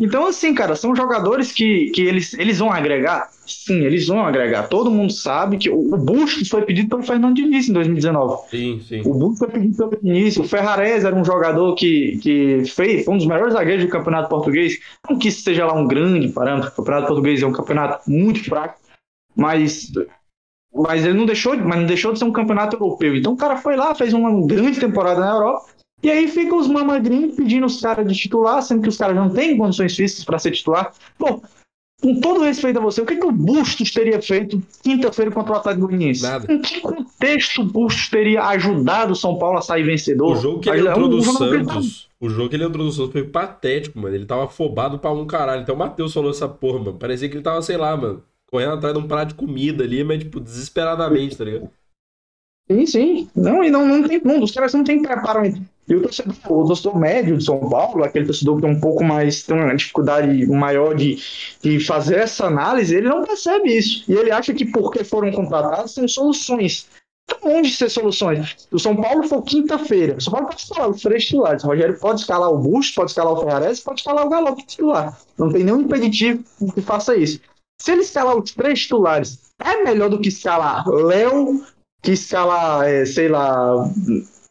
[0.00, 3.30] Então, assim, cara, são jogadores que, que eles, eles vão agregar.
[3.46, 4.64] Sim, eles vão agregar.
[4.64, 8.48] Todo mundo sabe que o, o Bustos foi pedido pelo Fernando Diniz em 2019.
[8.50, 9.00] Sim, sim.
[9.04, 10.36] O Bustos foi pedido pelo Diniz.
[10.36, 14.28] O Ferrarese era um jogador que, que fez, foi um dos melhores zagueiros do campeonato
[14.28, 14.78] português.
[15.08, 16.70] Não que isso seja lá um grande parâmetro.
[16.70, 18.80] O campeonato português é um campeonato muito fraco,
[19.34, 19.92] mas
[20.76, 23.16] mas ele não deixou, mas não deixou de ser um campeonato europeu.
[23.16, 25.66] Então o cara foi lá, fez uma grande temporada na Europa.
[26.02, 29.30] E aí fica os mamagrinhos pedindo os caras de titular, sendo que os caras não
[29.30, 30.92] têm condições físicas para ser titular.
[31.18, 31.40] Pô,
[32.02, 35.56] com todo respeito a você, o que, que o Bustos teria feito quinta-feira contra o
[35.56, 36.22] Atlético Goianiense?
[36.22, 36.52] Nada.
[36.52, 40.36] Em que contexto o Bustos teria ajudado o São Paulo a sair vencedor?
[40.36, 43.12] O jogo que ele é entrou do Santos, o jogo que ele entrou do Santos
[43.12, 44.14] foi patético, mano.
[44.14, 45.62] Ele tava afobado pra um caralho.
[45.62, 46.98] Até o Matheus falou essa porra, mano.
[46.98, 50.02] Parecia que ele tava, sei lá, mano, correndo atrás de um prato de comida ali,
[50.04, 51.70] mas, tipo, desesperadamente, tá ligado?
[52.70, 53.30] Sim, sim.
[53.34, 54.44] Não, e não, não tem mundo.
[54.44, 55.42] Os caras não têm preparo.
[55.88, 59.04] E o torcedor, o torcedor médio de São Paulo, aquele torcedor que tem um pouco
[59.04, 61.16] mais, tem uma dificuldade maior de,
[61.62, 64.04] de fazer essa análise, ele não percebe isso.
[64.10, 66.88] E ele acha que porque foram contratados, tem soluções.
[67.28, 68.68] Tá longe de ser soluções.
[68.72, 70.16] O São Paulo foi quinta-feira.
[70.16, 71.62] O São Paulo pode escalar os três titulares.
[71.62, 75.20] O Rogério pode escalar o Busto, pode escalar o Ferrarese, pode escalar o Galo titular.
[75.38, 77.40] Não tem nenhum impeditivo que faça isso.
[77.80, 81.64] Se ele escalar os três titulares, é melhor do que escalar Léo,
[82.02, 83.88] que escalar, é, sei lá,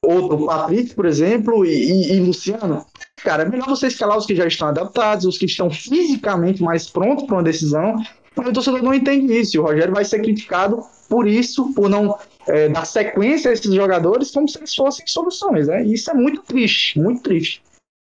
[0.02, 2.86] outro Patrick, por exemplo, e, e- e Luciano.
[3.24, 6.90] Cara, é melhor você escalar os que já estão adaptados, os que estão fisicamente mais
[6.90, 7.96] prontos para uma decisão.
[8.36, 9.56] Mas o torcedor não entende isso.
[9.56, 13.74] E o Rogério vai ser criticado por isso, por não é, dar sequência a esses
[13.74, 15.68] jogadores como se eles fossem soluções.
[15.68, 15.86] Né?
[15.86, 17.62] E isso é muito triste, muito triste.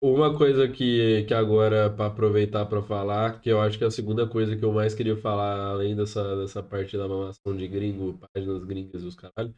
[0.03, 3.91] Uma coisa que, que agora, pra aproveitar pra falar, que eu acho que é a
[3.91, 8.17] segunda coisa que eu mais queria falar, além dessa, dessa parte da mamação de gringo,
[8.33, 9.53] páginas gringas e os caralho,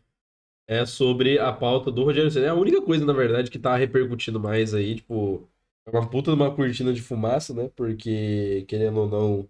[0.67, 2.47] é sobre a pauta do Rogério Senna.
[2.47, 5.49] É a única coisa, na verdade, que tá repercutindo mais aí, tipo,
[5.87, 7.69] é uma puta de uma cortina de fumaça, né?
[7.75, 9.49] Porque, querendo ou não,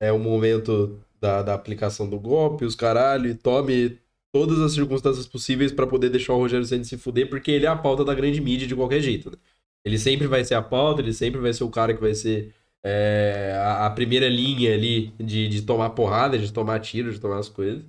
[0.00, 3.98] é o momento da, da aplicação do golpe, os caralho, e tome
[4.32, 7.68] todas as circunstâncias possíveis para poder deixar o Rogério Senna se fuder, porque ele é
[7.68, 9.36] a pauta da grande mídia de qualquer jeito, né?
[9.84, 12.54] Ele sempre vai ser a pauta, ele sempre vai ser o cara que vai ser
[12.84, 17.38] é, a, a, primeira linha ali de, de tomar porrada, de tomar tiro, de tomar
[17.38, 17.84] as coisas.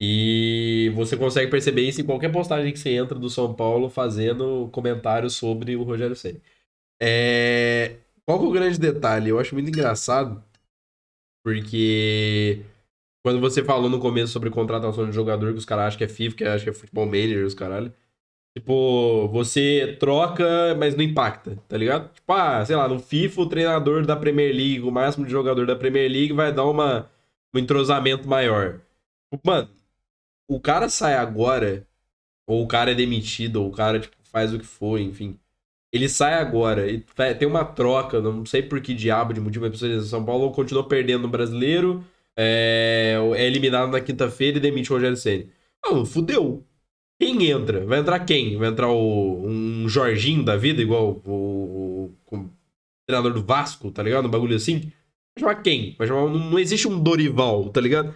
[0.00, 4.68] E você consegue perceber isso em qualquer postagem que você entra do São Paulo fazendo
[4.72, 6.40] comentários sobre o Rogério Senna.
[7.00, 7.96] É...
[8.26, 9.30] Qual que é o grande detalhe?
[9.30, 10.42] Eu acho muito engraçado,
[11.44, 12.64] porque
[13.24, 16.08] quando você falou no começo sobre contratação de jogador, que os caras acham que é
[16.08, 17.92] FIFA, que acham que é futebol manager, os caralho.
[18.54, 22.12] Tipo, você troca, mas não impacta, tá ligado?
[22.12, 25.66] Tipo, ah, sei lá, no FIFA o treinador da Premier League, o máximo de jogador
[25.66, 27.10] da Premier League vai dar uma,
[27.54, 28.80] um entrosamento maior.
[29.44, 29.70] Mano,
[30.48, 31.86] o cara sai agora,
[32.46, 35.38] ou o cara é demitido, ou o cara tipo, faz o que for, enfim.
[35.92, 37.00] Ele sai agora e
[37.38, 41.22] tem uma troca, não sei por que diabo de motivo, mas São Paulo continuou perdendo
[41.22, 42.04] no brasileiro,
[42.36, 45.46] é, é eliminado na quinta-feira e demite o Rogério Senna.
[45.84, 46.66] Ah, fudeu.
[47.22, 47.86] Quem entra?
[47.86, 48.56] Vai entrar quem?
[48.56, 52.50] Vai entrar o, um Jorginho da vida, igual o, o, o
[53.06, 54.26] treinador do Vasco, tá ligado?
[54.26, 54.92] Um bagulho assim?
[55.36, 55.94] Vai chamar quem?
[55.96, 58.12] Vai chamar, não, não existe um Dorival, tá ligado?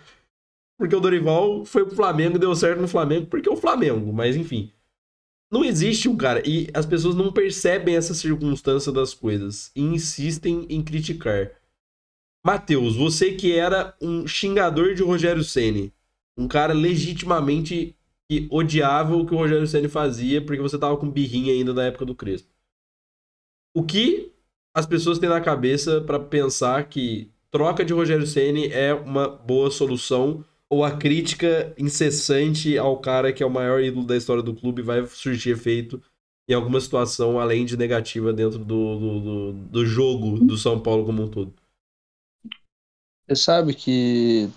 [0.76, 4.12] porque o Dorival foi pro Flamengo e deu certo no Flamengo porque é o Flamengo,
[4.12, 4.72] mas enfim.
[5.52, 6.42] Não existe um cara.
[6.44, 11.52] E as pessoas não percebem essa circunstância das coisas e insistem em criticar.
[12.44, 15.92] Matheus, você que era um xingador de Rogério Ceni,
[16.36, 17.95] um cara legitimamente
[18.30, 21.84] que odiava o que o Rogério Ceni fazia porque você tava com birrinha ainda na
[21.84, 22.48] época do Crespo.
[23.74, 24.32] O que
[24.74, 29.70] as pessoas têm na cabeça para pensar que troca de Rogério Ceni é uma boa
[29.70, 34.54] solução ou a crítica incessante ao cara que é o maior ídolo da história do
[34.54, 36.02] clube vai surgir efeito
[36.48, 41.04] em alguma situação além de negativa dentro do, do, do, do jogo do São Paulo
[41.04, 41.54] como um todo.
[43.26, 44.48] Você sabe que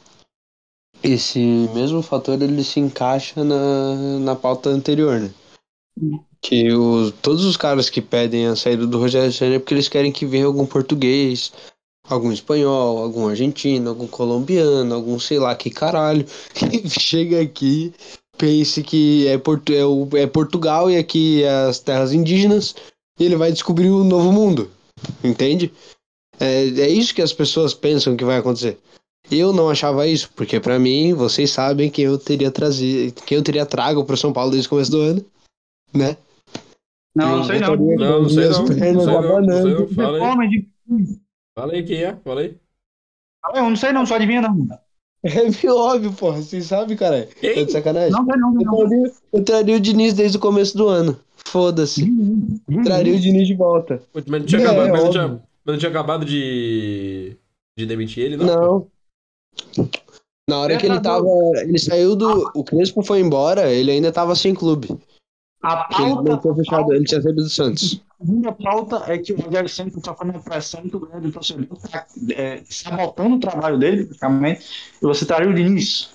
[1.03, 1.39] esse
[1.73, 5.31] mesmo fator ele se encaixa na, na pauta anterior, né?
[6.41, 9.89] Que o, todos os caras que pedem a saída do Rogério Senna é porque eles
[9.89, 11.51] querem que venha algum português,
[12.07, 17.93] algum espanhol, algum argentino, algum colombiano, algum sei lá que caralho, que chega aqui,
[18.37, 22.75] pense que é, Porto, é, o, é Portugal e aqui é as terras indígenas,
[23.19, 24.71] e ele vai descobrir um novo mundo,
[25.23, 25.71] entende?
[26.39, 28.79] É, é isso que as pessoas pensam que vai acontecer.
[29.31, 33.43] Eu não achava isso, porque para mim, vocês sabem que eu teria trazido, que eu
[33.43, 35.25] teria trago para São Paulo desde o começo do ano,
[35.93, 36.17] né?
[37.15, 37.75] Não, não sei não.
[37.75, 38.59] Não, não sei não.
[38.59, 39.41] Não sei não.
[39.41, 39.87] Não sei não.
[39.89, 40.67] Fala aí.
[41.57, 42.55] Fala aí quem é, fala aí.
[43.55, 44.67] Eu não sei não, só adivinha não.
[45.21, 46.41] É meio óbvio, porra.
[46.41, 47.27] Vocês sabem, cara.
[47.41, 47.49] Quem?
[47.49, 48.11] É de sacanagem.
[48.11, 48.61] Não, não, não.
[48.61, 51.19] Eu traria, eu traria o Diniz desde o começo do ano.
[51.35, 52.09] Foda-se.
[52.85, 54.01] Traria o Diniz de volta.
[54.13, 55.11] Mas não tinha, É, acabado, mas não óbvio.
[55.11, 55.27] tinha,
[55.65, 57.35] mas não tinha acabado de,
[57.77, 58.45] de demitir ele, não?
[58.45, 58.87] Não.
[60.49, 61.27] Na hora que ele tava.
[61.61, 62.49] Ele saiu do.
[62.55, 64.87] O Crespo foi embora, ele ainda tava sem clube.
[65.61, 68.01] A ele não pauta, tinha fechado, ele tinha saído do Santos.
[68.17, 71.33] a segunda pauta é que o Rogério Senna está fazendo uma pressão muito grande do
[71.33, 74.65] torcedor, tá, é, sabotando o trabalho dele, praticamente,
[75.01, 76.09] e você traria o Diniz.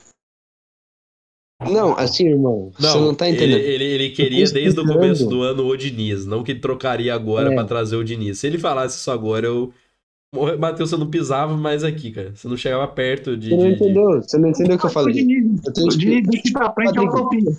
[1.71, 3.61] Não, assim, irmão, você não tá ele, entendendo.
[3.61, 6.61] ele, ele queria Eu tô desde o começo do ano o Diniz, não que ele
[6.61, 7.55] trocaria agora É.
[7.55, 8.39] pra trazer o Diniz.
[8.39, 9.73] Se ele falasse isso agora, eu.
[10.59, 12.33] Matheus, você não pisava mais aqui, cara.
[12.35, 13.51] Você não chegava perto de.
[13.51, 14.23] Você não de- de- entendeu?
[14.23, 15.15] Você não entendeu o que eu falei.
[15.67, 17.15] Eu tenho o Diniz daqui pra frente é Patrick.
[17.15, 17.53] utopia.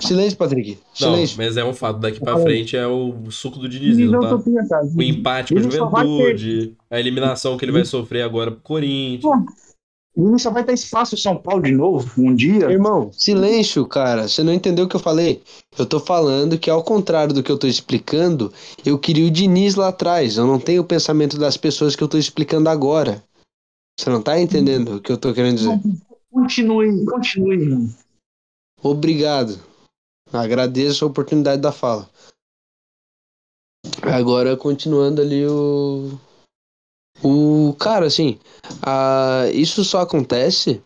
[0.00, 0.78] Silêncio, Patrick.
[1.00, 1.36] Não, Silêncio.
[1.38, 2.00] mas é um fato.
[2.00, 4.34] Daqui pra frente é o suco do Diniz é Dinizismo, tá?
[4.34, 4.60] utopia.
[4.96, 9.32] O empate com a juventude, a eliminação que ele vai sofrer agora pro Corinthians.
[10.16, 12.70] Diniz só vai ter espaço em São Paulo de novo, um dia.
[12.70, 14.28] Irmão, silêncio, cara.
[14.28, 15.42] Você não entendeu o que eu falei?
[15.76, 18.52] Eu tô falando que, ao contrário do que eu tô explicando,
[18.86, 20.36] eu queria o Diniz lá atrás.
[20.36, 23.22] Eu não tenho o pensamento das pessoas que eu tô explicando agora.
[23.98, 25.80] Você não tá entendendo o que eu tô querendo dizer?
[26.30, 27.88] Continue, continue, irmão.
[28.82, 29.58] Obrigado.
[30.32, 32.08] Agradeço a oportunidade da fala.
[34.02, 36.18] Agora, continuando ali o.
[37.22, 37.74] O.
[37.78, 38.38] Cara, assim.
[39.52, 40.82] Isso só acontece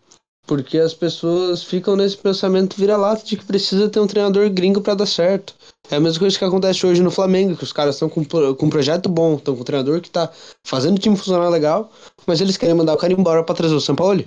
[0.47, 4.95] porque as pessoas ficam nesse pensamento vira-lata de que precisa ter um treinador gringo pra
[4.95, 5.55] dar certo.
[5.91, 8.67] É a mesma coisa que acontece hoje no Flamengo, que os caras estão com, com
[8.67, 10.31] um projeto bom, estão com um treinador que tá
[10.67, 11.93] fazendo o time funcionar legal,
[12.27, 14.25] mas eles querem mandar o cara embora pra trazer o São Paulo.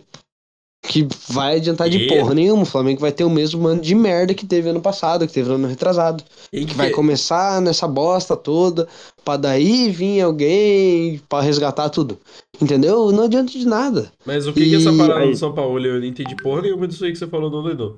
[0.84, 2.63] Que vai adiantar de E- porra nenhuma.
[2.63, 5.52] O Flamengo vai ter o mesmo ano de merda que teve ano passado, que teve
[5.52, 6.24] ano retrasado.
[6.50, 8.88] Quem Que que vai começar nessa bosta toda,
[9.24, 12.17] pra daí vir alguém pra resgatar tudo.
[12.60, 13.12] Entendeu?
[13.12, 14.12] Não adianta de nada.
[14.26, 15.80] Mas o que, que é essa E parada aí- do São Paulo?
[15.86, 17.98] Eu não entendi porra nenhuma disso aí que você falou, não, doidão.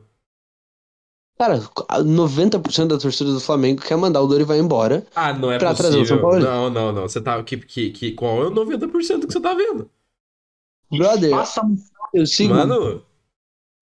[1.40, 1.60] Cara,
[2.06, 5.06] 90% da torcida do Flamengo quer mandar o Dorival embora.
[5.16, 6.22] Ah, não é Pra trazer o São possível.
[6.22, 6.40] Paulo.
[6.40, 7.02] Não, não, não.
[7.04, 7.42] Você tá.
[7.44, 9.90] Que, que, que, qual é o 90% que você tá vendo?
[10.92, 11.62] Brother, Passa
[12.14, 13.02] eu sigo, Mano,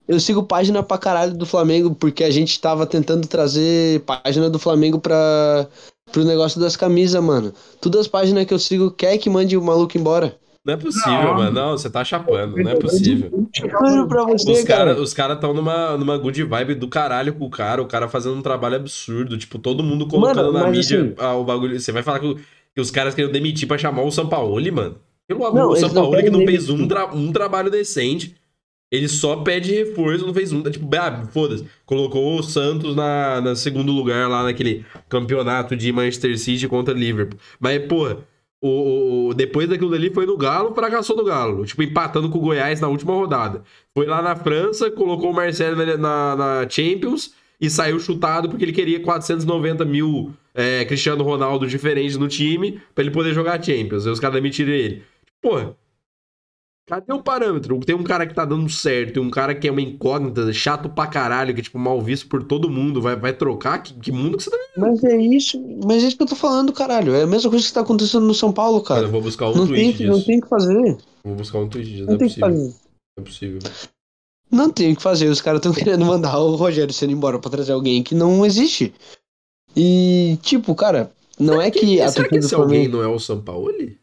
[0.07, 4.59] eu sigo página pra caralho do Flamengo, porque a gente tava tentando trazer página do
[4.59, 5.67] Flamengo pra,
[6.11, 7.53] pro negócio das camisas, mano.
[7.79, 10.35] Todas as páginas que eu sigo quer que mande o maluco embora.
[10.65, 11.33] não é possível, Não.
[11.35, 11.51] mano.
[11.51, 12.57] Não, você tá chapando.
[12.57, 13.47] Não é possível.
[13.87, 14.85] Juro pra você, Os cara.
[14.85, 18.07] caras os cara tão numa, numa good vibe do caralho com o cara, o cara
[18.09, 19.37] fazendo um trabalho absurdo.
[19.37, 21.79] Tipo, todo mundo colocando Mano, na mídia assim- ah, o bagulho.
[21.79, 22.35] Você vai falar que,
[22.75, 24.97] que os caras queriam demitir pra chamar o Sampaoli, mano.
[25.27, 28.36] Pelo amor, Não, o eles não Sampaoli que não fez um, tra- um trabalho decente.
[28.91, 30.62] Ele só pede reforço, não fez um.
[30.63, 31.65] Tipo, ah, foda-se.
[31.86, 37.39] Colocou o Santos na, na segundo lugar lá naquele campeonato de Manchester City contra Liverpool.
[37.57, 38.17] Mas, porra,
[38.62, 41.65] o, o- depois daquilo dali foi no Galo, fracassou no Galo.
[41.65, 43.63] Tipo, empatando com o Goiás na última rodada.
[43.93, 48.65] Foi lá na França, colocou o Marcelo na, na- na Champions e saiu chutado porque
[48.65, 54.05] ele queria 490 mil é, Cristiano Ronaldo diferentes no time pra ele poder jogar Champions.
[54.05, 55.01] Aí os caras demitiram ele.
[55.41, 55.75] Porra,
[56.88, 57.80] cadê o parâmetro?
[57.80, 60.89] Tem um cara que tá dando certo e um cara que é uma incógnita, chato
[60.89, 63.82] pra caralho, que é tipo mal visto por todo mundo, vai, vai trocar?
[63.82, 66.36] Que, que mundo que você tá Mas é isso, mas é isso que eu tô
[66.36, 67.13] falando, caralho.
[67.15, 69.08] É a mesma coisa que tá acontecendo no São Paulo, Cara, cara.
[69.08, 70.25] eu vou buscar um Não tweet tem, não disso.
[70.27, 70.97] tem o que fazer.
[71.23, 72.06] Vou buscar um tweet disso.
[72.06, 72.49] Não, Não é tem o que possível.
[72.49, 72.75] fazer.
[73.17, 73.60] Não é possível.
[74.51, 75.27] Não tem o que fazer.
[75.30, 78.93] Os caras estão querendo mandar o Rogério sendo embora pra trazer alguém que não existe.
[79.75, 83.97] E, tipo, cara, não é que a Será que esse alguém não é o Sampaoli?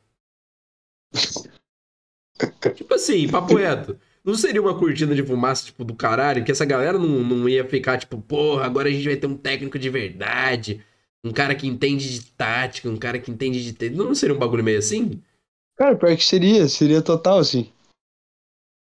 [2.74, 3.98] Tipo assim, papo reto.
[4.24, 7.66] Não seria uma cortina de fumaça, tipo, do caralho, que essa galera não, não ia
[7.66, 10.84] ficar, tipo, porra, agora a gente vai ter um técnico de verdade,
[11.24, 13.72] um cara que entende de tática, um cara que entende de...
[13.72, 15.22] te- Não seria um bagulho meio assim?
[15.78, 17.72] Cara, pior que seria, seria total, assim.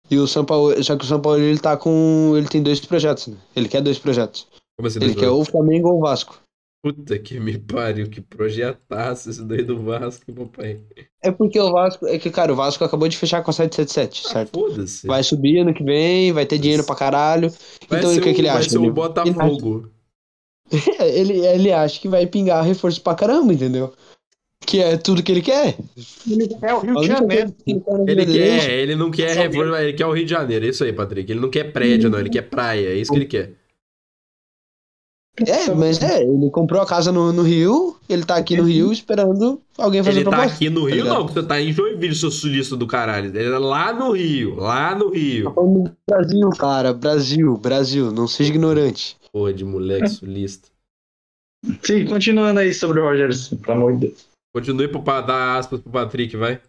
[0.09, 2.33] E o São Paulo, só que o São Paulo ele tá com.
[2.35, 3.37] Ele tem dois projetos, né?
[3.55, 4.45] Ele quer dois projetos.
[4.77, 4.97] Como assim?
[4.99, 6.41] Ele dois quer ou o Flamengo ou o Vasco.
[6.83, 10.79] Puta que me pariu, que projetaço esse daí do Vasco, papai.
[11.23, 12.07] É porque o Vasco.
[12.07, 14.59] É que, cara, o Vasco acabou de fechar com a 777, Ah, certo?
[14.59, 15.05] foda-se.
[15.05, 17.51] Vai subir ano que vem, vai ter dinheiro pra caralho.
[17.87, 18.69] Vai então o que, o- que ele vai acha?
[18.69, 19.89] ser o Ele- Botafogo.
[20.99, 23.93] ele, ele acha que vai pingar reforço pra caramba, entendeu?
[24.65, 25.75] Que é tudo que ele quer.
[26.63, 27.51] É o Rio de Janeiro.
[27.63, 30.31] que ele quer Ele é quer, ele não quer reforço, ele quer o Rio de
[30.31, 31.31] Janeiro, é isso aí, Patrick.
[31.31, 33.53] Ele não quer prédio, não, ele quer praia, é isso que ele quer.
[35.39, 38.91] É, mas é, ele comprou a casa no, no Rio, ele tá aqui no Rio
[38.91, 40.55] esperando alguém fazer Ele tá proposta.
[40.55, 41.13] aqui no Rio, ligado?
[41.19, 43.27] não, que você tá em Joinville, seu sulista do caralho.
[43.35, 45.51] Ele é lá no Rio, lá no Rio.
[45.53, 49.15] Falando do Brasil, cara, Brasil, Brasil, não seja ignorante.
[49.31, 50.67] Porra de moleque sulista.
[51.81, 54.25] Sim, continuando aí sobre o Rogério, pelo amor de Deus.
[54.53, 56.59] Continue pra dar aspas pro Patrick, vai.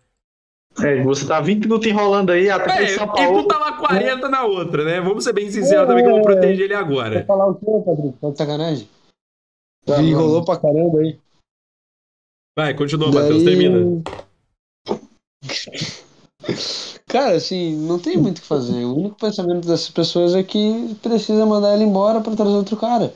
[0.81, 3.45] É, você tá 20 minutos enrolando aí, até que É, São e tu Paulo.
[3.47, 5.01] tava 40 na outra, né?
[5.01, 7.25] Vamos ser bem sinceros também que eu vou proteger ele agora.
[7.27, 8.13] falar o quê, Padrinho?
[8.21, 8.89] Tá de sacanagem?
[9.85, 11.19] Tá, Enrolou pra caramba aí.
[12.57, 14.03] Vai, continua, Matheus, termina.
[17.07, 18.85] Cara, assim, não tem muito o que fazer.
[18.85, 23.13] O único pensamento dessas pessoas é que precisa mandar ele embora pra trazer outro cara.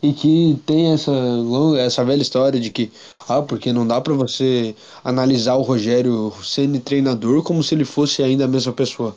[0.00, 2.92] E que tem essa longa, essa velha história de que,
[3.28, 8.22] ah, porque não dá pra você analisar o Rogério sendo treinador como se ele fosse
[8.22, 9.16] ainda a mesma pessoa.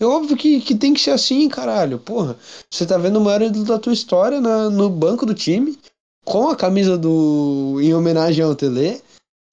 [0.00, 1.98] É óbvio que, que tem que ser assim, caralho.
[1.98, 2.36] Porra,
[2.70, 5.78] você tá vendo o maior ídolo da tua história na, no banco do time,
[6.24, 7.78] com a camisa do.
[7.80, 9.00] em homenagem ao Tele.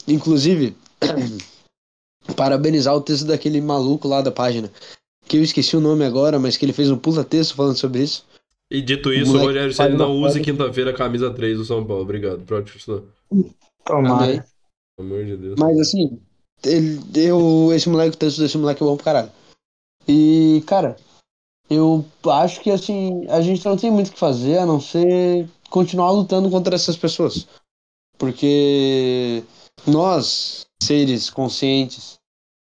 [0.08, 0.76] Inclusive,
[2.36, 4.72] parabenizar o texto daquele maluco lá da página.
[5.28, 8.02] Que eu esqueci o nome agora, mas que ele fez um puta texto falando sobre
[8.02, 8.26] isso.
[8.72, 12.04] E dito isso, o Rogério Ceni não use quinta-feira a camisa 3 do São Paulo.
[12.04, 12.44] Obrigado.
[12.46, 13.04] Pronto, continua.
[13.84, 14.46] Tomara.
[14.96, 15.56] Pelo amor de Deus.
[15.58, 16.22] Mas assim,
[16.64, 19.32] ele, eu, esse moleque, o texto desse moleque é bom pra caralho.
[20.08, 20.98] E, cara,
[21.70, 25.50] eu acho que assim, a gente não tem muito o que fazer a não ser
[25.70, 27.48] continuar lutando contra essas pessoas.
[28.18, 29.44] Porque
[29.88, 32.20] nós, seres conscientes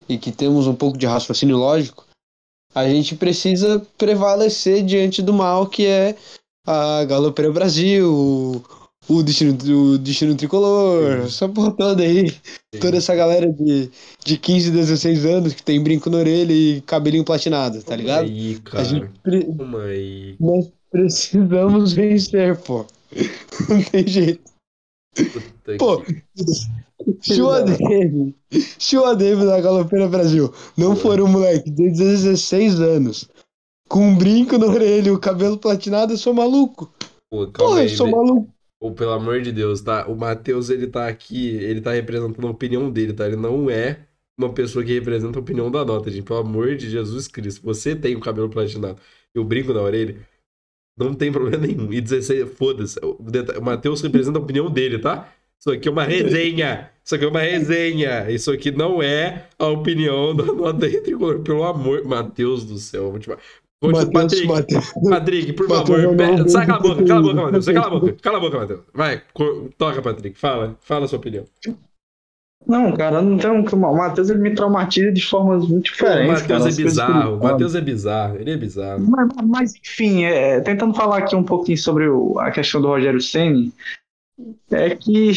[0.08, 2.06] e que temos um pouco de raciocínio lógico,
[2.78, 6.16] a gente precisa prevalecer diante do mal que é
[6.66, 8.62] a Galopeira Brasil, o,
[9.08, 9.56] o destino,
[9.92, 12.30] o destino tricolor, essa porra toda aí.
[12.80, 13.90] Toda essa galera de,
[14.24, 18.24] de 15, 16 anos que tem brinco na orelha e cabelinho platinado, tá ligado?
[18.26, 19.12] Aí, A gente, cara.
[19.22, 19.46] pre-
[19.86, 20.36] aí.
[20.38, 22.84] nós precisamos vencer, pô.
[23.68, 24.42] Não tem jeito.
[25.16, 26.22] Puta Pô, que-
[27.50, 28.34] ADM,
[28.78, 33.28] se o ADM da Galopeira Brasil não for um moleque de 16 anos,
[33.88, 36.92] com um brinco na orelha o cabelo platinado, eu sou maluco.
[37.30, 37.88] Pô, calma Porra, eu aí.
[37.88, 38.16] sou velho.
[38.16, 38.54] maluco.
[38.80, 40.06] Ou pelo amor de Deus, tá?
[40.06, 43.26] O Matheus, ele tá aqui, ele tá representando a opinião dele, tá?
[43.26, 44.06] Ele não é
[44.38, 46.22] uma pessoa que representa a opinião da nota, gente.
[46.24, 47.60] Pelo amor de Jesus Cristo.
[47.64, 49.00] Você tem o cabelo platinado
[49.34, 50.24] e o brinco na orelha.
[50.96, 51.92] Não tem problema nenhum.
[51.92, 52.98] E 16, foda-se.
[53.02, 55.32] O Matheus representa a opinião dele, tá?
[55.60, 56.90] Isso aqui é uma resenha.
[57.04, 58.30] Isso aqui é uma resenha.
[58.30, 61.40] Isso aqui não é a opinião do Nota Tricolor.
[61.40, 62.04] Pelo amor.
[62.04, 63.10] Matheus do céu.
[63.10, 63.28] Vou te...
[63.28, 64.12] Vou te...
[64.12, 64.92] Matheus, Patrick, Matheus.
[65.08, 66.14] Patrick, por Matheus favor.
[66.14, 67.44] o pe- Sai, cala a boca, cala a boca, Matheus.
[67.44, 67.64] Matheus.
[67.64, 68.16] Sai, Cala a boca.
[68.22, 68.80] Cala a boca, Matheus.
[68.94, 70.38] Vai, co- toca, Patrick.
[70.38, 70.76] Fala.
[70.80, 71.44] Fala a sua opinião.
[72.66, 73.64] Não, cara, não tem um.
[73.64, 76.42] O Matheus ele me traumatiza de formas muito O diferentes.
[76.42, 77.36] Matheus cara, é bizarro.
[77.36, 77.42] O.
[77.42, 78.36] Matheus é bizarro.
[78.36, 79.06] Ele é bizarro.
[79.08, 83.20] Mas, mas, enfim, é, tentando falar aqui um pouquinho sobre o- a questão do Rogério
[83.20, 83.72] Ceni,
[84.70, 85.30] é que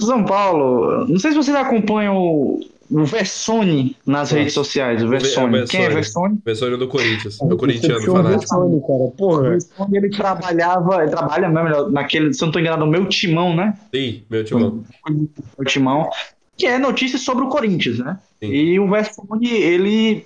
[0.00, 5.08] o São Paulo, não sei se vocês acompanham o, o Versone nas redes sociais, o
[5.08, 5.58] Versone.
[5.58, 6.38] é o Quem é Versone.
[6.44, 6.76] Versone?
[6.76, 7.40] Do Corinthians.
[7.40, 8.40] É o corintiano fanático.
[8.40, 8.92] de Sony, cara.
[8.92, 9.50] O Porra.
[9.50, 13.54] Versone, ele trabalhava, ele trabalha melhor, naquele, se eu não tô enganado, no meu timão,
[13.54, 13.76] né?
[13.94, 14.84] Sim, meu timão.
[15.56, 16.08] O timão,
[16.56, 18.18] que é notícias sobre o Corinthians, né?
[18.40, 18.46] Sim.
[18.52, 20.24] E o Versone, ele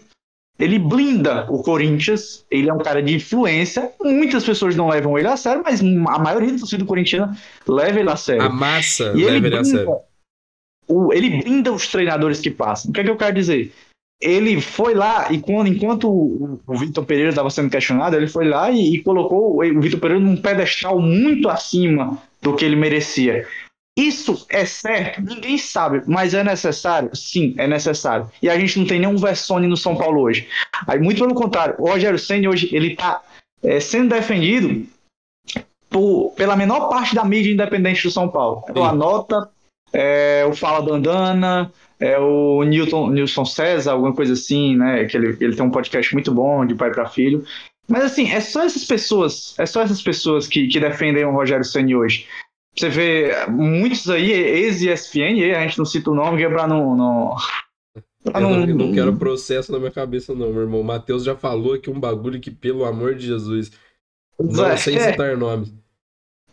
[0.58, 5.26] ele blinda o Corinthians, ele é um cara de influência, muitas pessoas não levam ele
[5.28, 7.36] a sério, mas a maioria da torcida corintiana
[7.66, 8.42] leva ele a sério.
[8.42, 9.96] A massa E ele leva ele a blinda, sério.
[10.88, 12.90] o- ele blinda os treinadores que passam.
[12.90, 13.72] O que é que eu quero dizer?
[14.20, 18.46] Ele foi lá e quando, enquanto o, o Vitor Pereira estava sendo questionado, ele foi
[18.48, 23.46] lá e, e colocou o Vitor Pereira num pedestal muito acima do que ele merecia.
[23.96, 25.20] Isso é certo?
[25.20, 27.14] Ninguém sabe, mas é necessário?
[27.14, 28.30] Sim, é necessário.
[28.40, 30.48] E a gente não tem nenhum Versone no São Paulo hoje.
[30.86, 33.20] Aí, muito pelo contrário, o Rogério Senna hoje ele está
[33.80, 34.86] sendo defendido
[35.90, 38.64] por- pela menor parte da mídia independente do São Paulo.
[38.68, 38.82] É o.
[38.84, 39.50] Anota,
[39.92, 41.70] é o Fala Bandana,
[42.00, 45.04] é o Newton, Nilson César, alguma coisa assim, né?
[45.04, 47.44] Que ele, ele tem um podcast muito bom de pai para filho.
[47.88, 51.64] Mas assim, é só essas pessoas, é só essas pessoas que, que defendem o Rogério
[51.64, 52.26] Ceni hoje.
[52.74, 56.96] Você vê muitos aí, ex-ESPN, a gente não cita o nome, que é pra não.
[56.96, 57.36] não...
[58.24, 60.80] pra Eu não, não- eu não quero processo na minha cabeça, não, meu irmão.
[60.80, 63.70] O Matheus já falou aqui um bagulho que, pelo amor de Jesus,
[64.40, 65.10] não, É, sem é.
[65.10, 65.72] citar nomes.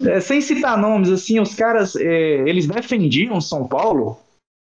[0.02, 4.18] É, sem citar nomes, assim, os caras, é, eles defendiam São Paulo,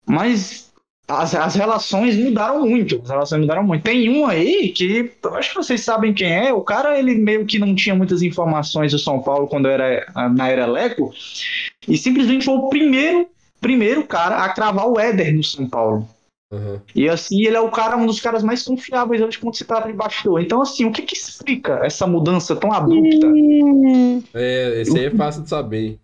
[0.07, 0.72] mas
[1.09, 3.01] as, as relações mudaram muito.
[3.03, 3.83] As relações mudaram muito.
[3.83, 6.53] Tem um aí que eu acho que vocês sabem quem é.
[6.53, 10.49] O cara, ele meio que não tinha muitas informações do São Paulo quando era na
[10.49, 11.13] era Leco,
[11.87, 13.27] e simplesmente foi o primeiro,
[13.61, 16.09] primeiro cara a cravar o Éder no São Paulo.
[16.53, 16.83] Aham.
[16.95, 19.89] E assim, ele é o cara, um dos caras mais confiáveis hoje quando se trata
[19.89, 20.41] de bastidor.
[20.41, 23.27] Então, assim, o que que explica essa mudança tão abrupta?
[24.35, 25.99] É, esse aí é fácil de saber.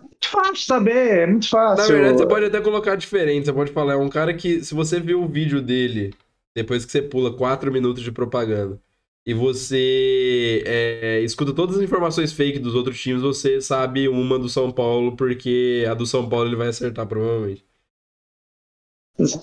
[0.00, 1.94] Muito fácil saber, é muito Na fácil.
[1.94, 3.46] verdade, você pode até colocar diferente.
[3.46, 6.14] Você pode falar, é um cara que, se você viu o vídeo dele,
[6.54, 8.80] depois que você pula 4 minutos de propaganda,
[9.26, 14.48] e você é, escuta todas as informações fake dos outros times, você sabe uma do
[14.48, 17.64] São Paulo, porque a do São Paulo ele vai acertar, provavelmente.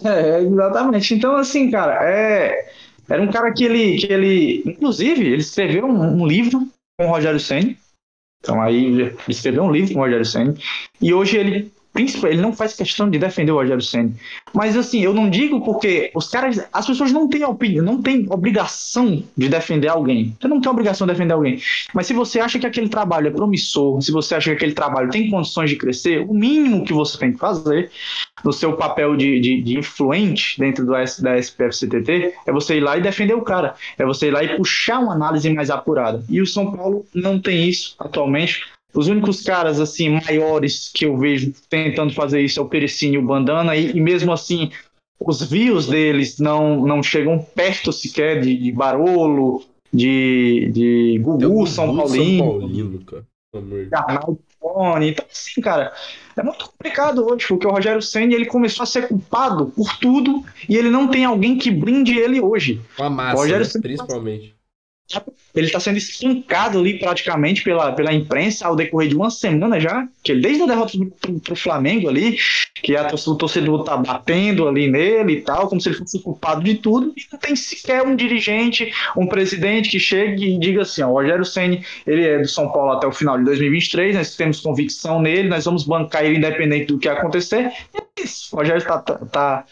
[0.05, 1.13] É, exatamente.
[1.13, 2.71] Então, assim, cara, é...
[3.09, 4.63] era um cara que ele, que ele.
[4.65, 6.67] Inclusive, ele escreveu um, um livro
[6.99, 7.75] com o Rogério Senna.
[8.41, 10.55] Então, aí, escreveu um livro com o Rogério Senna.
[10.99, 11.71] E hoje ele.
[11.93, 14.11] Ele não faz questão de defender o Rogério Senna.
[14.53, 18.25] Mas assim, eu não digo porque os caras, as pessoas não têm opinião, não têm
[18.29, 20.35] obrigação de defender alguém.
[20.39, 21.59] Você não tem obrigação de defender alguém.
[21.93, 25.09] Mas se você acha que aquele trabalho é promissor, se você acha que aquele trabalho
[25.09, 27.91] tem condições de crescer, o mínimo que você tem que fazer
[28.43, 32.97] no seu papel de, de, de influente dentro do, da SPF-CTT é você ir lá
[32.97, 33.75] e defender o cara.
[33.97, 36.23] É você ir lá e puxar uma análise mais apurada.
[36.29, 38.65] E o São Paulo não tem isso atualmente.
[38.93, 43.17] Os únicos caras assim maiores que eu vejo tentando fazer isso é o Perecini e
[43.17, 44.71] o Bandana, e, e mesmo assim
[45.19, 49.63] os views deles não, não chegam perto sequer de, de Barolo,
[49.93, 52.43] de, de o Gugu, São Gugu Paulino.
[52.43, 53.25] São Paulino, cara.
[53.93, 55.09] Arnaldo Tony.
[55.09, 55.93] Então, assim, cara,
[56.37, 60.43] é muito complicado hoje, porque o Rogério Senna ele começou a ser culpado por tudo
[60.69, 62.81] e ele não tem alguém que blinde ele hoje.
[62.95, 63.81] Com a massa, Rogério né?
[63.81, 64.55] principalmente.
[65.53, 70.07] Ele está sendo espancado ali praticamente pela, pela imprensa ao decorrer de uma semana já,
[70.23, 72.37] que desde a derrota pro, pro Flamengo ali,
[72.75, 76.21] que a o torcedor tá batendo ali nele e tal, como se ele fosse o
[76.21, 80.83] culpado de tudo, e não tem sequer um dirigente, um presidente que chegue e diga
[80.83, 84.15] assim, ó, o Rogério Ceni ele é do São Paulo até o final de 2023,
[84.15, 88.59] nós temos convicção nele, nós vamos bancar ele independente do que acontecer, é isso, o
[88.59, 89.65] Rogério tá, tá, tá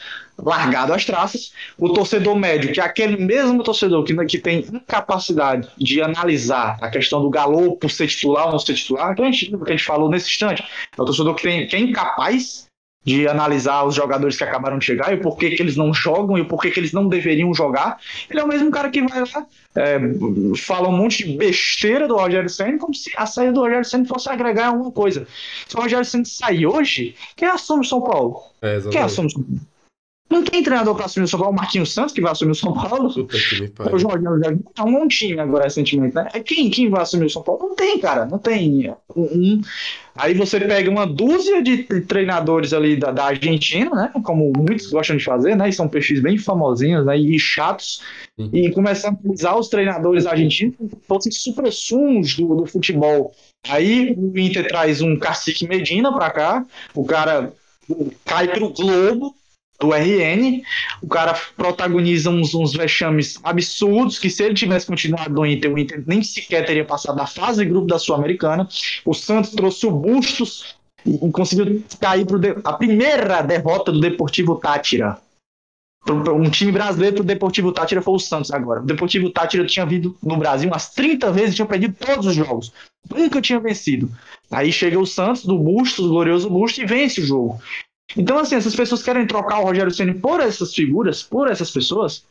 [0.43, 5.67] largado as traças, o torcedor médio, que é aquele mesmo torcedor que, que tem incapacidade
[5.77, 9.47] de analisar a questão do Galo ser titular ou não ser titular, que a gente,
[9.47, 10.63] que a gente falou nesse instante,
[10.97, 12.69] é o torcedor que, tem, que é incapaz
[13.03, 16.37] de analisar os jogadores que acabaram de chegar e o porquê que eles não jogam
[16.37, 17.97] e o porquê que eles não deveriam jogar.
[18.29, 19.99] Ele é o mesmo cara que vai lá, é,
[20.57, 24.05] fala um monte de besteira do Rogério Senna, como se a saída do Rogério Senna
[24.05, 25.27] fosse agregar alguma coisa.
[25.67, 28.43] Se o Rogério Senna sair hoje, quem assume o São Paulo?
[28.61, 29.05] É, Quem exatamente.
[29.05, 29.61] assume São Paulo?
[30.29, 32.55] Não tem treinador para assumir o São Paulo, o Marquinhos Santos, que vai assumir o
[32.55, 33.11] São Paulo.
[33.11, 33.97] Puta que me O pariu.
[33.97, 36.27] Jorginho já arrumou um time agora recentemente, né?
[36.45, 37.69] Quem, quem vai assumir o São Paulo?
[37.69, 38.25] Não tem, cara.
[38.25, 38.93] Não tem.
[39.15, 39.61] Um, um-
[40.15, 44.11] Aí você pega uma dúzia de treinadores ali da, da Argentina, né?
[44.23, 45.69] Como muitos gostam de fazer, né?
[45.69, 47.17] E são perfis bem famosinhos né?
[47.17, 48.01] e chatos.
[48.37, 48.49] Sim.
[48.53, 53.33] E começar a usar os treinadores argentinos como se fossem super-sumos do, do futebol.
[53.67, 57.51] Aí o Inter traz um Cacique Medina pra cá, o cara
[58.25, 59.33] cai pro Globo
[59.79, 60.61] do RN,
[61.01, 65.77] o cara protagoniza uns, uns vexames absurdos que se ele tivesse continuado no Inter, o
[65.77, 68.67] Inter nem sequer teria passado da fase de grupo da Sul-Americana.
[69.05, 70.75] O Santos trouxe o Bustos
[71.05, 75.17] e, e conseguiu cair pro de- a primeira derrota do Deportivo Tátira.
[76.09, 78.81] Um time brasileiro pro Deportivo Tátira foi o Santos agora.
[78.81, 82.35] O Deportivo Tátira tinha vindo no Brasil umas 30 vezes e tinha perdido todos os
[82.35, 82.71] jogos.
[83.09, 84.09] Nunca tinha vencido.
[84.49, 87.61] Aí chega o Santos, do Bustos, o glorioso Bustos, e vence o jogo.
[88.17, 92.25] Então, assim, essas pessoas querem trocar o Rogério Ceni por essas figuras, por essas pessoas,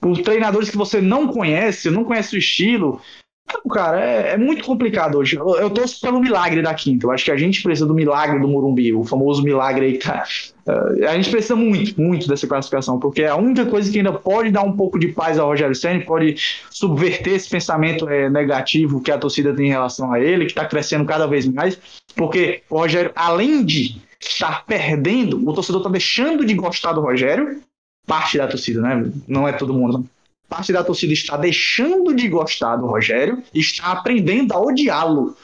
[0.00, 3.00] por treinadores que você não conhece, não conhece o estilo.
[3.44, 5.36] Então, cara, é, é muito complicado hoje.
[5.36, 7.06] Eu, eu torço pelo milagre da quinta.
[7.06, 10.06] Eu acho que a gente precisa do milagre do Morumbi, o famoso milagre aí que
[10.06, 10.24] tá.
[10.66, 14.12] eh, a gente precisa muito, muito dessa classificação, porque é a única coisa que ainda
[14.12, 16.36] pode dar um pouco de paz ao Rogério Ceni, pode
[16.70, 20.64] subverter esse pensamento eh, negativo que a torcida tem em relação a ele, que está
[20.64, 21.78] crescendo cada vez mais,
[22.16, 27.60] porque o Rogério, além de estar perdendo, o torcedor está deixando de gostar do Rogério,
[28.06, 29.10] parte da torcida, né?
[29.28, 29.98] Não é todo mundo.
[29.98, 30.04] não.
[30.48, 35.34] Parte da torcida está deixando de gostar do Rogério e está aprendendo a odiá-lo.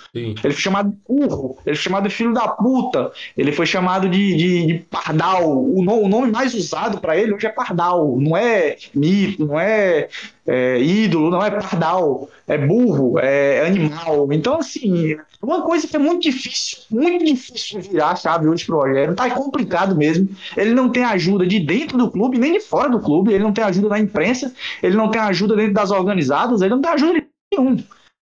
[0.44, 4.06] Ele foi chamado de burro, ele foi chamado de filho da puta, ele foi chamado
[4.06, 5.50] de, de, de pardal.
[5.50, 9.58] O, no- o nome mais usado para ele hoje é pardal, não é mito, não
[9.58, 10.10] é,
[10.48, 14.32] é ídolo, não é pardal, é burro, é animal.
[14.32, 18.78] Então, assim, uma coisa que é muito difícil, muito difícil virar a chave hoje pro
[18.78, 19.14] Rogério.
[19.14, 20.28] Tá complicado mesmo.
[20.56, 23.52] Ele não tem ajuda de dentro do clube, nem de fora do clube, ele não
[23.52, 27.24] tem ajuda da imprensa, ele não tem ajuda dentro das organizadas, ele não tem ajuda
[27.52, 27.84] nenhum.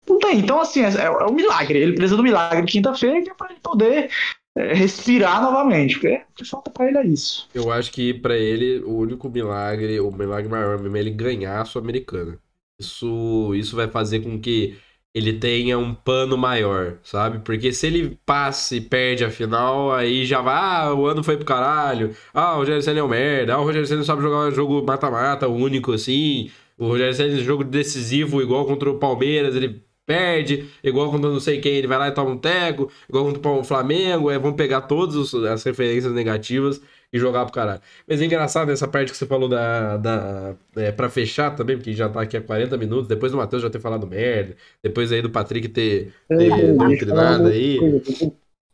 [0.08, 0.40] Não tem.
[0.40, 1.78] Então, assim, é, é um milagre.
[1.80, 4.10] Ele precisa do milagre quinta-feira que é para ele poder
[4.56, 5.96] respirar novamente.
[5.96, 7.48] Porque o que falta para ele é isso.
[7.54, 11.62] Eu acho que pra ele o único milagre, o milagre maior mesmo é ele ganhar
[11.62, 12.40] a Sul-Americana.
[12.80, 14.78] Isso, isso vai fazer com que
[15.14, 17.40] ele tenha um pano maior, sabe?
[17.40, 21.38] Porque se ele passa e perde a final, aí já vai, ah, o ano foi
[21.38, 24.50] pro caralho, ah, o Rogério Senna é um merda, ah, o Rogério Senna sabe jogar
[24.50, 29.85] um jogo mata-mata, único assim, o Rogério Senna jogo decisivo igual contra o Palmeiras, ele
[30.06, 33.50] perde, igual contra não sei quem, ele vai lá e toma um teco, igual contra
[33.50, 36.82] o Flamengo, aí vão pegar todas as referências negativas
[37.12, 37.82] e jogar pro caralho.
[38.08, 39.98] Mas é engraçado essa parte que você falou da.
[39.98, 43.62] da é, pra fechar também, porque já tá aqui há 40 minutos, depois do Matheus
[43.62, 47.80] já ter falado merda, depois aí do Patrick ter, ter doutrinado aí.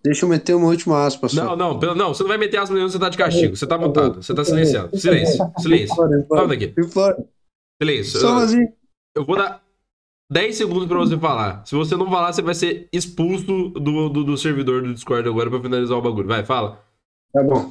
[0.03, 1.45] Deixa eu meter uma última aspa só.
[1.45, 3.67] Não, não, pelo- não, você não vai meter asma nenhuma, você tá de castigo, você
[3.67, 4.97] tá mutado, você tá silenciado.
[4.97, 5.95] Silêncio, silêncio.
[6.27, 6.73] Fala daqui.
[6.75, 6.83] E.
[7.83, 8.19] Silêncio.
[8.19, 8.65] Só Eu, assim.
[9.15, 9.63] eu vou dar
[10.31, 11.61] 10 segundos pra você falar.
[11.65, 15.49] Se você não falar, você vai ser expulso do, do, do servidor do Discord agora
[15.49, 16.27] pra finalizar o bagulho.
[16.27, 16.81] Vai, fala.
[17.33, 17.69] Tá bom.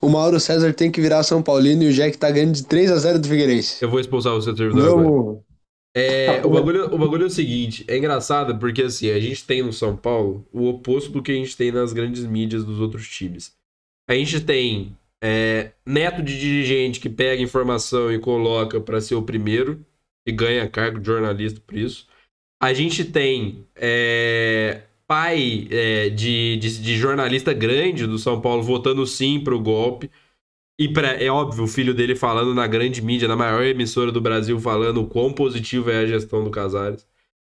[0.00, 2.92] O Mauro César tem que virar São Paulino e o Jack tá ganhando de 3
[2.92, 3.82] a 0 do Figueirense.
[3.82, 5.02] Eu vou expulsar o seu servidor agora.
[5.02, 5.46] Vamos.
[5.96, 9.62] É, o, bagulho, o bagulho é o seguinte, é engraçado porque assim, a gente tem
[9.62, 13.08] no São Paulo o oposto do que a gente tem nas grandes mídias dos outros
[13.08, 13.54] times.
[14.06, 14.94] A gente tem
[15.24, 19.84] é, neto de dirigente que pega informação e coloca pra ser o primeiro
[20.26, 22.06] e ganha cargo de jornalista por isso.
[22.60, 29.06] A gente tem é, pai é, de, de, de jornalista grande do São Paulo votando
[29.06, 30.10] sim pro golpe.
[30.78, 34.20] E pra, é óbvio, o filho dele falando na grande mídia, na maior emissora do
[34.20, 37.06] Brasil, falando o quão positiva é a gestão do Casares.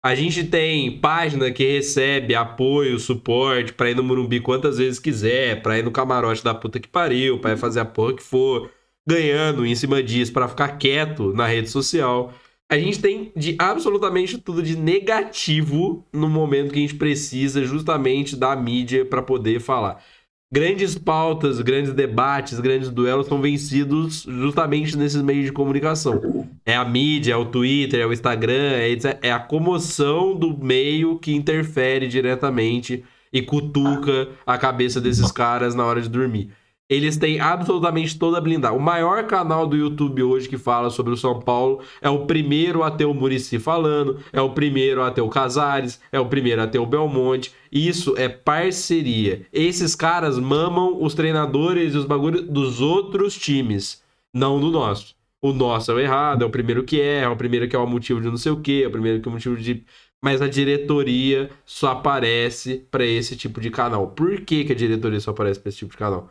[0.05, 5.61] A gente tem página que recebe apoio, suporte pra ir no Murumbi quantas vezes quiser,
[5.61, 8.71] pra ir no camarote da puta que pariu, ir fazer a porra que for,
[9.07, 12.33] ganhando em cima disso, pra ficar quieto na rede social.
[12.71, 18.37] A gente tem de absolutamente tudo de negativo no momento que a gente precisa justamente
[18.37, 20.03] da mídia pra poder falar
[20.51, 26.49] grandes pautas, grandes debates, grandes duelos são vencidos justamente nesses meios de comunicação.
[26.65, 31.19] É a mídia, é o Twitter, é o Instagram, é, é a comoção do meio
[31.19, 36.51] que interfere diretamente e cutuca a cabeça desses caras na hora de dormir.
[36.89, 38.79] Eles têm absolutamente toda a blindagem.
[38.79, 42.83] O maior canal do YouTube hoje que fala sobre o São Paulo é o primeiro
[42.83, 46.63] a ter o Murici falando, é o primeiro a ter o Casares, é o primeiro
[46.63, 47.53] a ter o Belmonte.
[47.71, 49.47] Isso é parceria.
[49.53, 55.15] Esses caras mamam os treinadores e os bagulhos dos outros times, não do nosso.
[55.43, 57.79] O nosso é o errado, é o primeiro que é, é o primeiro que é
[57.79, 59.85] o motivo de não sei o quê, é o primeiro que é o motivo de.
[60.23, 64.09] Mas a diretoria só aparece pra esse tipo de canal.
[64.09, 66.29] Por que, que a diretoria só aparece pra esse tipo de canal?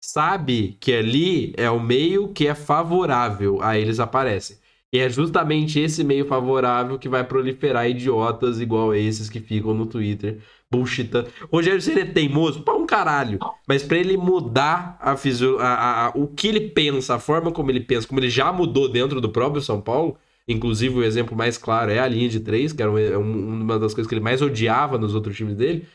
[0.00, 4.58] Sabe que ali é o meio que é favorável a eles aparecem.
[4.92, 9.84] E é justamente esse meio favorável que vai proliferar idiotas igual esses que ficam no
[9.84, 10.38] Twitter
[10.70, 11.28] bullshitando.
[11.52, 13.38] Rogério Ceni é teimoso pra um caralho.
[13.66, 15.58] Mas pra ele mudar a, fisio...
[15.58, 18.88] a, a, o que ele pensa, a forma como ele pensa, como ele já mudou
[18.88, 22.72] dentro do próprio São Paulo, inclusive o exemplo mais claro é a linha de três,
[22.72, 25.86] que era uma das coisas que ele mais odiava nos outros times dele,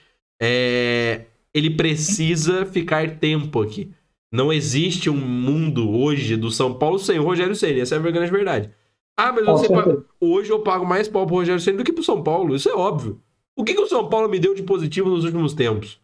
[0.42, 1.26] é...
[1.54, 3.92] ele precisa ficar tempo aqui.
[4.32, 7.82] Não existe um mundo hoje do São Paulo sem o Rogério Ceni.
[7.82, 8.72] Essa é a grande verdade.
[9.16, 10.04] Ah, mas você paga...
[10.20, 12.56] hoje eu pago mais pau pro Rogério Ceni do que pro São Paulo.
[12.56, 13.22] Isso é óbvio.
[13.56, 16.00] O que, que o São Paulo me deu de positivo nos últimos tempos?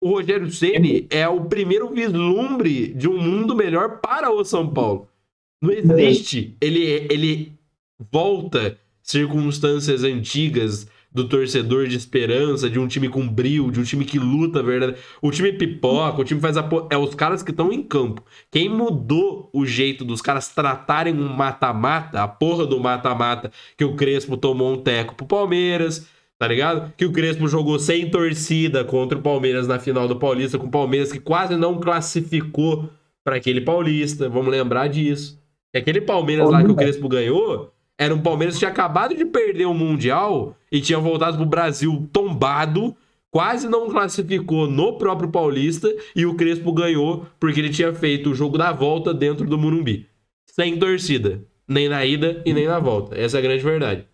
[0.00, 5.06] O Rogério Ceni é o primeiro vislumbre de um mundo melhor para o São Paulo.
[5.60, 6.56] Não existe.
[6.60, 7.52] Ele, ele
[8.10, 14.04] volta circunstâncias antigas do torcedor de esperança, de um time com brilho, de um time
[14.04, 14.96] que luta, verdade.
[15.22, 16.68] O time pipoca, o time faz a.
[16.90, 18.22] É os caras que estão em campo.
[18.50, 23.96] Quem mudou o jeito dos caras tratarem um mata-mata, a porra do mata-mata, que o
[23.96, 26.06] Crespo tomou um teco pro Palmeiras,
[26.38, 26.92] tá ligado?
[26.96, 30.70] Que o Crespo jogou sem torcida contra o Palmeiras na final do Paulista, com o
[30.70, 32.90] Palmeiras que quase não classificou
[33.24, 34.28] para aquele Paulista.
[34.28, 35.38] Vamos lembrar disso.
[35.74, 39.66] Aquele Palmeiras lá que o Crespo ganhou era um Palmeiras que tinha acabado de perder
[39.66, 42.96] o Mundial e tinha voltado pro Brasil tombado,
[43.30, 48.34] quase não classificou no próprio Paulista e o Crespo ganhou porque ele tinha feito o
[48.34, 50.06] jogo da volta dentro do Morumbi.
[50.46, 51.40] Sem torcida.
[51.66, 53.18] Nem na ida e nem na volta.
[53.18, 54.06] Essa é a grande verdade.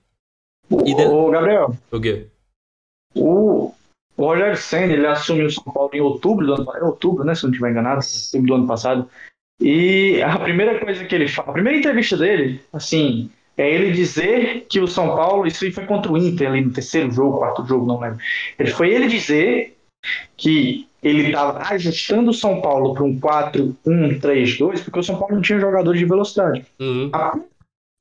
[0.84, 1.02] E de...
[1.04, 1.76] Ô, Gabriel.
[1.90, 2.26] O quê?
[3.14, 3.72] O,
[4.16, 6.82] o Rogério Senna, ele assumiu o São Paulo em outubro do ano passado.
[6.82, 7.34] É outubro, né?
[7.34, 9.08] Se não estiver enganado, outubro do ano passado.
[9.60, 14.66] E a primeira coisa que ele fala, a primeira entrevista dele, assim, é ele dizer
[14.68, 17.86] que o São Paulo, isso foi contra o Inter ali no terceiro jogo, quarto jogo,
[17.86, 18.18] não lembro.
[18.58, 19.76] Ele foi ele dizer
[20.36, 25.42] que ele estava ajustando o São Paulo para um 4-1-3-2, porque o São Paulo não
[25.42, 26.66] tinha jogador de velocidade.
[26.80, 27.10] Uhum.
[27.12, 27.38] A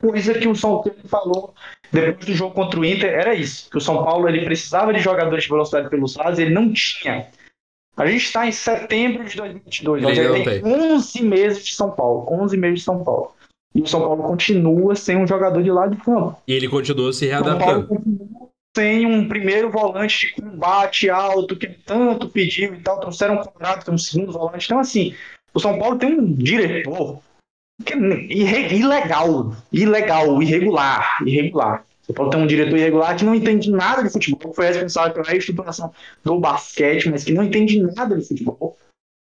[0.01, 1.53] coisa que o São Paulo falou
[1.91, 4.99] depois do jogo contra o Inter era isso, que o São Paulo ele precisava de
[4.99, 7.27] jogadores de velocidade pelos lados, ele não tinha.
[7.95, 12.57] A gente está em setembro de 2022, ele tem 11 meses de São Paulo, 11
[12.57, 13.35] meses de São Paulo.
[13.73, 16.37] E o São Paulo continua sem um jogador de lado de campo.
[16.47, 17.87] E ele continua se readaptando.
[17.87, 22.99] Continua sem um primeiro volante de combate alto, que tanto pediu e tal.
[22.99, 24.65] Trouxeram um contrato, um segundo volante.
[24.65, 25.15] Então, assim,
[25.53, 27.19] o São Paulo tem um diretor
[27.83, 29.55] que é ilegal.
[29.71, 31.23] Ilegal, irregular.
[31.25, 31.83] Irregular.
[32.03, 34.67] O São Paulo tem um diretor irregular que não entende nada de futebol, que foi
[34.67, 35.91] responsável pela estruturação
[36.23, 38.77] do basquete, mas que não entende nada de futebol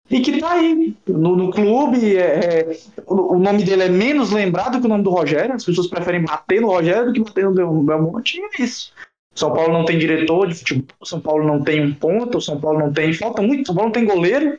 [0.09, 2.17] e que tá aí no, no clube.
[2.17, 5.55] É, é, o, nome dele é menos lembrado que o nome do Rogério.
[5.55, 8.39] As pessoas preferem bater no Rogério do que bater no Belmonte.
[8.39, 8.93] E é isso.
[9.35, 12.79] São Paulo não tem diretor de futebol, São Paulo não tem um ponto, São Paulo
[12.79, 13.13] não tem.
[13.13, 14.59] Falta muito, São Paulo não tem goleiro,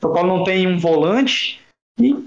[0.00, 1.60] São Paulo não tem um volante.
[2.00, 2.26] E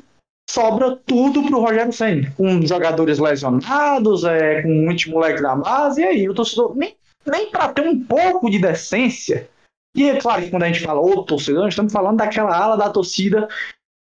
[0.49, 2.31] sobra tudo pro Rogério Senna.
[2.37, 6.01] Com jogadores lesionados, é, com muitos moleques da base.
[6.01, 6.95] E aí, o torcedor, nem,
[7.25, 9.49] nem para ter um pouco de decência
[9.95, 12.89] e é claro que quando a gente fala o torcedor, estamos falando daquela ala da
[12.89, 13.47] torcida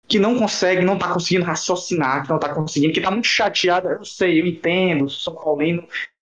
[0.06, 3.90] que não consegue, não está conseguindo raciocinar, que não está conseguindo, que está muito chateada.
[3.90, 5.86] Eu sei, eu entendo, sou paulino,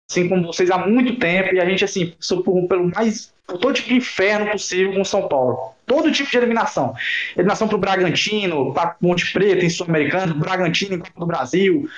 [0.10, 3.34] assim como vocês há muito tempo, e a gente, assim, passou pelo mais.
[3.46, 5.74] por todo tipo de inferno possível com São Paulo.
[5.86, 6.96] Todo tipo de eliminação.
[7.36, 11.90] Eliminação para o Bragantino, para Monte Preto em Sul-Americano, Bragantino em Copa do Brasil,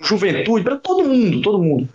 [0.00, 1.88] Juventude, para todo mundo, todo mundo.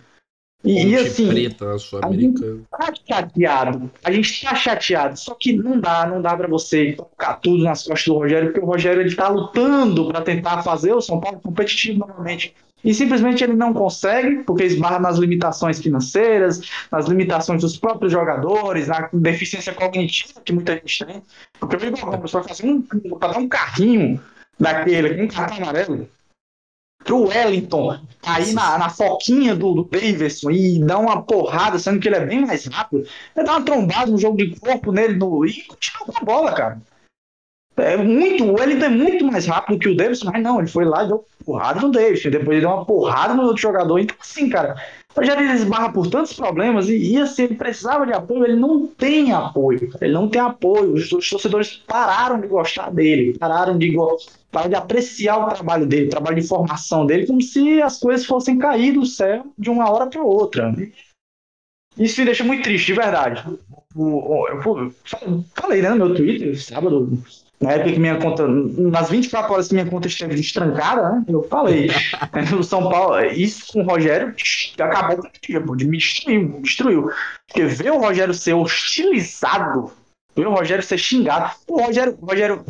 [0.66, 2.60] E, e assim, preta na Sul-Americana.
[2.70, 3.90] Tá chateado.
[4.02, 5.16] A gente tá chateado.
[5.16, 8.60] Só que não dá, não dá para você colocar tudo nas costas do Rogério, porque
[8.60, 12.52] o Rogério ele tá lutando para tentar fazer o São Paulo competitivo novamente.
[12.84, 16.60] E simplesmente ele não consegue, porque esbarra nas limitações financeiras,
[16.90, 21.22] nas limitações dos próprios jogadores, na deficiência cognitiva que muita gente tem.
[21.58, 22.84] Porque eu vi uma pessoa fazer um,
[23.18, 24.20] dar um carrinho
[24.58, 26.08] daquele, um cartão amarelo,
[27.06, 32.08] pro Wellington cair na, na foquinha do, do Davidson e dar uma porrada, sendo que
[32.08, 33.06] ele é bem mais rápido.
[33.34, 36.52] Ele dá uma trombada no jogo de corpo nele no, e continua com a bola,
[36.52, 36.78] cara.
[37.78, 40.86] É muito, o Wellington é muito mais rápido que o Davidson, mas não, ele foi
[40.86, 43.98] lá e deu porrada no Davidson, depois ele deu uma porrada no outro jogador.
[43.98, 44.76] Então, assim, cara,
[45.14, 48.86] o Rogério esbarra por tantos problemas e, e assim, ele precisava de apoio, ele não
[48.86, 50.94] tem apoio, ele não tem apoio.
[50.94, 54.16] Os, os torcedores pararam de gostar dele, pararam de, pararam
[54.68, 58.58] de apreciar o trabalho dele, o trabalho de formação dele, como se as coisas fossem
[58.58, 60.74] cair do céu de uma hora para outra.
[61.98, 63.42] Isso me deixa muito triste, de verdade.
[63.96, 64.92] Eu,
[65.54, 67.18] falei né, no meu Twitter, sábado,
[67.58, 71.42] na época que minha conta, nas 24 horas que minha conta esteve destrancada, né, eu
[71.44, 71.88] falei,
[72.54, 74.34] no São Paulo, isso com o Rogério
[74.78, 77.10] acabou dia, me destruiu, me destruiu.
[77.46, 79.90] Porque ver o Rogério ser hostilizado,
[80.36, 82.62] ver o Rogério ser xingado, o Rogério, o Rogério,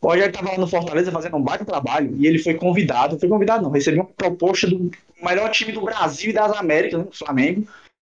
[0.00, 3.28] O Rogério estava lá no Fortaleza fazendo um baita trabalho e ele foi convidado, foi
[3.28, 4.90] convidado não, recebeu uma proposta do
[5.22, 7.68] melhor time do Brasil e das Américas, né, o Flamengo,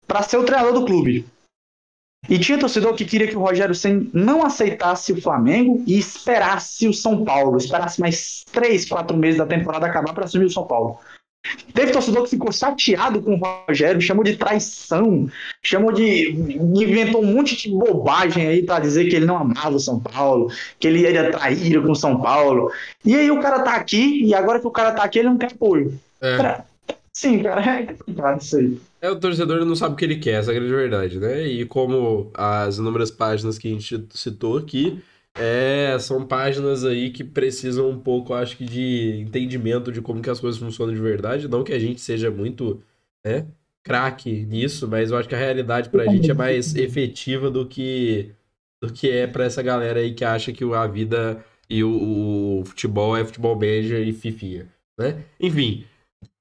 [0.07, 1.25] para ser o treinador do clube.
[2.29, 6.87] E tinha torcedor que queria que o Rogério Senna não aceitasse o Flamengo e esperasse
[6.87, 10.67] o São Paulo, esperasse mais três, quatro meses da temporada acabar para assumir o São
[10.67, 10.99] Paulo.
[11.73, 15.27] Teve torcedor que ficou chateado com o Rogério, chamou de traição,
[15.61, 16.29] chamou de.
[16.29, 20.51] inventou um monte de bobagem aí para dizer que ele não amava o São Paulo,
[20.79, 22.71] que ele ia trair com o São Paulo.
[23.03, 25.37] E aí o cara tá aqui, e agora que o cara tá aqui, ele não
[25.37, 25.99] quer apoio.
[26.21, 26.37] É.
[26.37, 26.65] Cara,
[27.11, 28.79] sim, cara, é complicado isso aí.
[29.01, 31.47] É, o torcedor não sabe o que ele quer, essa é a grande verdade, né?
[31.47, 35.01] E como as inúmeras páginas que a gente citou aqui,
[35.35, 40.29] é, são páginas aí que precisam um pouco, acho que, de entendimento de como que
[40.29, 41.47] as coisas funcionam de verdade.
[41.47, 42.81] Não que a gente seja muito,
[43.25, 43.47] né,
[43.83, 48.31] craque nisso, mas eu acho que a realidade pra gente é mais efetiva do que,
[48.81, 52.65] do que é pra essa galera aí que acha que a vida e o, o
[52.65, 54.67] futebol é futebol manager e fifinha,
[54.99, 55.23] né?
[55.39, 55.85] Enfim,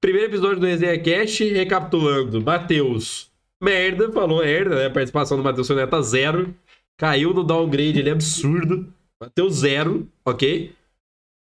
[0.01, 3.31] primeiro episódio do Resenha Cast, recapitulando, Matheus,
[3.61, 4.89] merda, falou merda, né?
[4.89, 6.53] Participação do Matheus Soneta zero.
[7.01, 8.93] Caiu no downgrade, ele é absurdo.
[9.19, 10.71] Bateu zero, ok?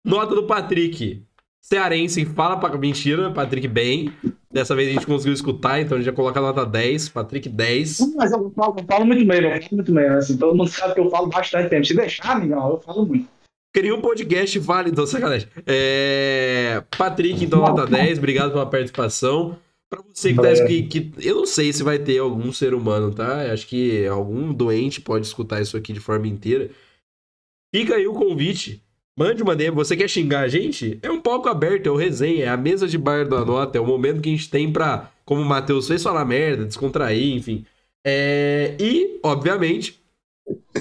[0.06, 1.22] Nota do Patrick.
[1.62, 4.14] Cearense, fala pra mentira, Patrick bem.
[4.50, 7.10] Dessa vez a gente conseguiu escutar, então a gente já coloca a nota 10.
[7.10, 8.16] Patrick 10.
[8.16, 10.08] Mas eu falo, eu falo muito bem, eu falo muito bem.
[10.08, 11.86] Assim, todo mundo sabe que eu falo bastante tempo.
[11.86, 13.28] Se deixar, amigão, eu falo muito.
[13.76, 15.50] Cria um podcast válido, sacanagem.
[15.68, 16.82] É...
[16.98, 18.18] Patrick, então, nota 10.
[18.18, 19.58] Obrigado pela participação.
[19.90, 23.14] Pra você que tá que, que Eu não sei se vai ter algum ser humano,
[23.14, 23.52] tá?
[23.52, 26.70] Acho que algum doente pode escutar isso aqui de forma inteira.
[27.74, 28.84] Fica aí o convite.
[29.18, 29.76] Mande uma DM.
[29.76, 31.00] Você quer xingar a gente?
[31.02, 33.82] É um palco aberto, é o resenha, é a mesa de bar da nota, é
[33.82, 37.66] o momento que a gente tem pra, como o Matheus fez, falar merda, descontrair, enfim.
[38.06, 38.78] É...
[38.80, 40.00] E, obviamente,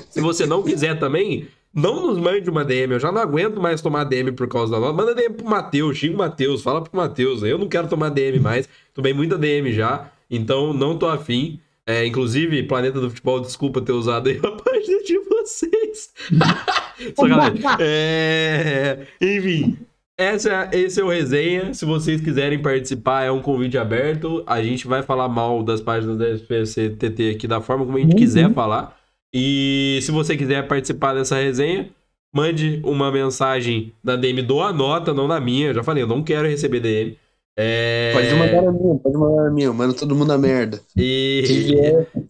[0.08, 1.48] se você não quiser também,
[1.78, 4.80] não nos mande uma DM, eu já não aguento mais tomar DM por causa da
[4.80, 4.92] nota.
[4.92, 7.42] Manda DM pro Matheus, xinga o Matheus, fala pro Matheus.
[7.42, 11.60] Eu não quero tomar DM mais, tomei muita DM já, então não tô afim.
[11.86, 16.12] É, inclusive, Planeta do Futebol, desculpa ter usado aí a página de vocês.
[17.16, 17.62] Sacanagem.
[17.80, 19.06] É...
[19.20, 19.78] Enfim,
[20.18, 21.72] essa, esse é o resenha.
[21.72, 24.42] Se vocês quiserem participar, é um convite aberto.
[24.46, 28.00] A gente vai falar mal das páginas da SPC TT aqui da forma como a
[28.00, 28.97] gente quiser falar.
[29.32, 31.90] E se você quiser participar dessa resenha,
[32.34, 35.68] mande uma mensagem na DM do Anota, não na minha.
[35.68, 37.16] Eu já falei, eu não quero receber DM.
[37.60, 38.12] É...
[38.12, 40.80] Pode mandar na minha, pode mandar na minha, manda todo mundo a merda.
[40.96, 41.42] E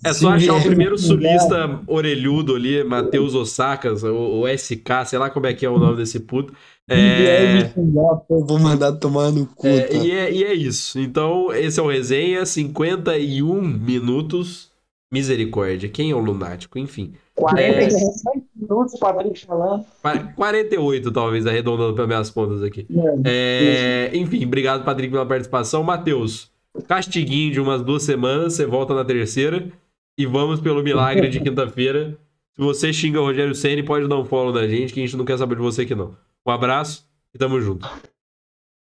[0.03, 5.29] é só achar o primeiro sulista orelhudo ali, Matheus Osakas, o, o SK, sei lá
[5.29, 6.55] como é que é o nome desse puto.
[6.89, 7.71] É...
[7.77, 9.67] Eu vou mandar tomar no cu.
[9.67, 9.99] É, tá?
[9.99, 10.99] e, é, e é isso.
[10.99, 14.71] Então, esse é o resenha, 51 minutos.
[15.11, 16.79] Misericórdia, quem é o lunático?
[16.79, 17.15] Enfim.
[17.35, 19.85] 47 minutos, Patrick falando.
[20.03, 22.87] Pa- 48, talvez, arredondando para minhas contas aqui.
[23.25, 25.83] É, enfim, obrigado, Patrick, pela participação.
[25.83, 26.51] Matheus,
[26.87, 29.71] castiguinho de umas duas semanas, você volta na terceira.
[30.19, 32.19] E vamos pelo milagre de quinta-feira.
[32.57, 35.17] Se você xinga o Rogério Senna, pode dar um follow da gente, que a gente
[35.17, 36.17] não quer saber de você aqui não.
[36.45, 37.89] Um abraço e tamo junto.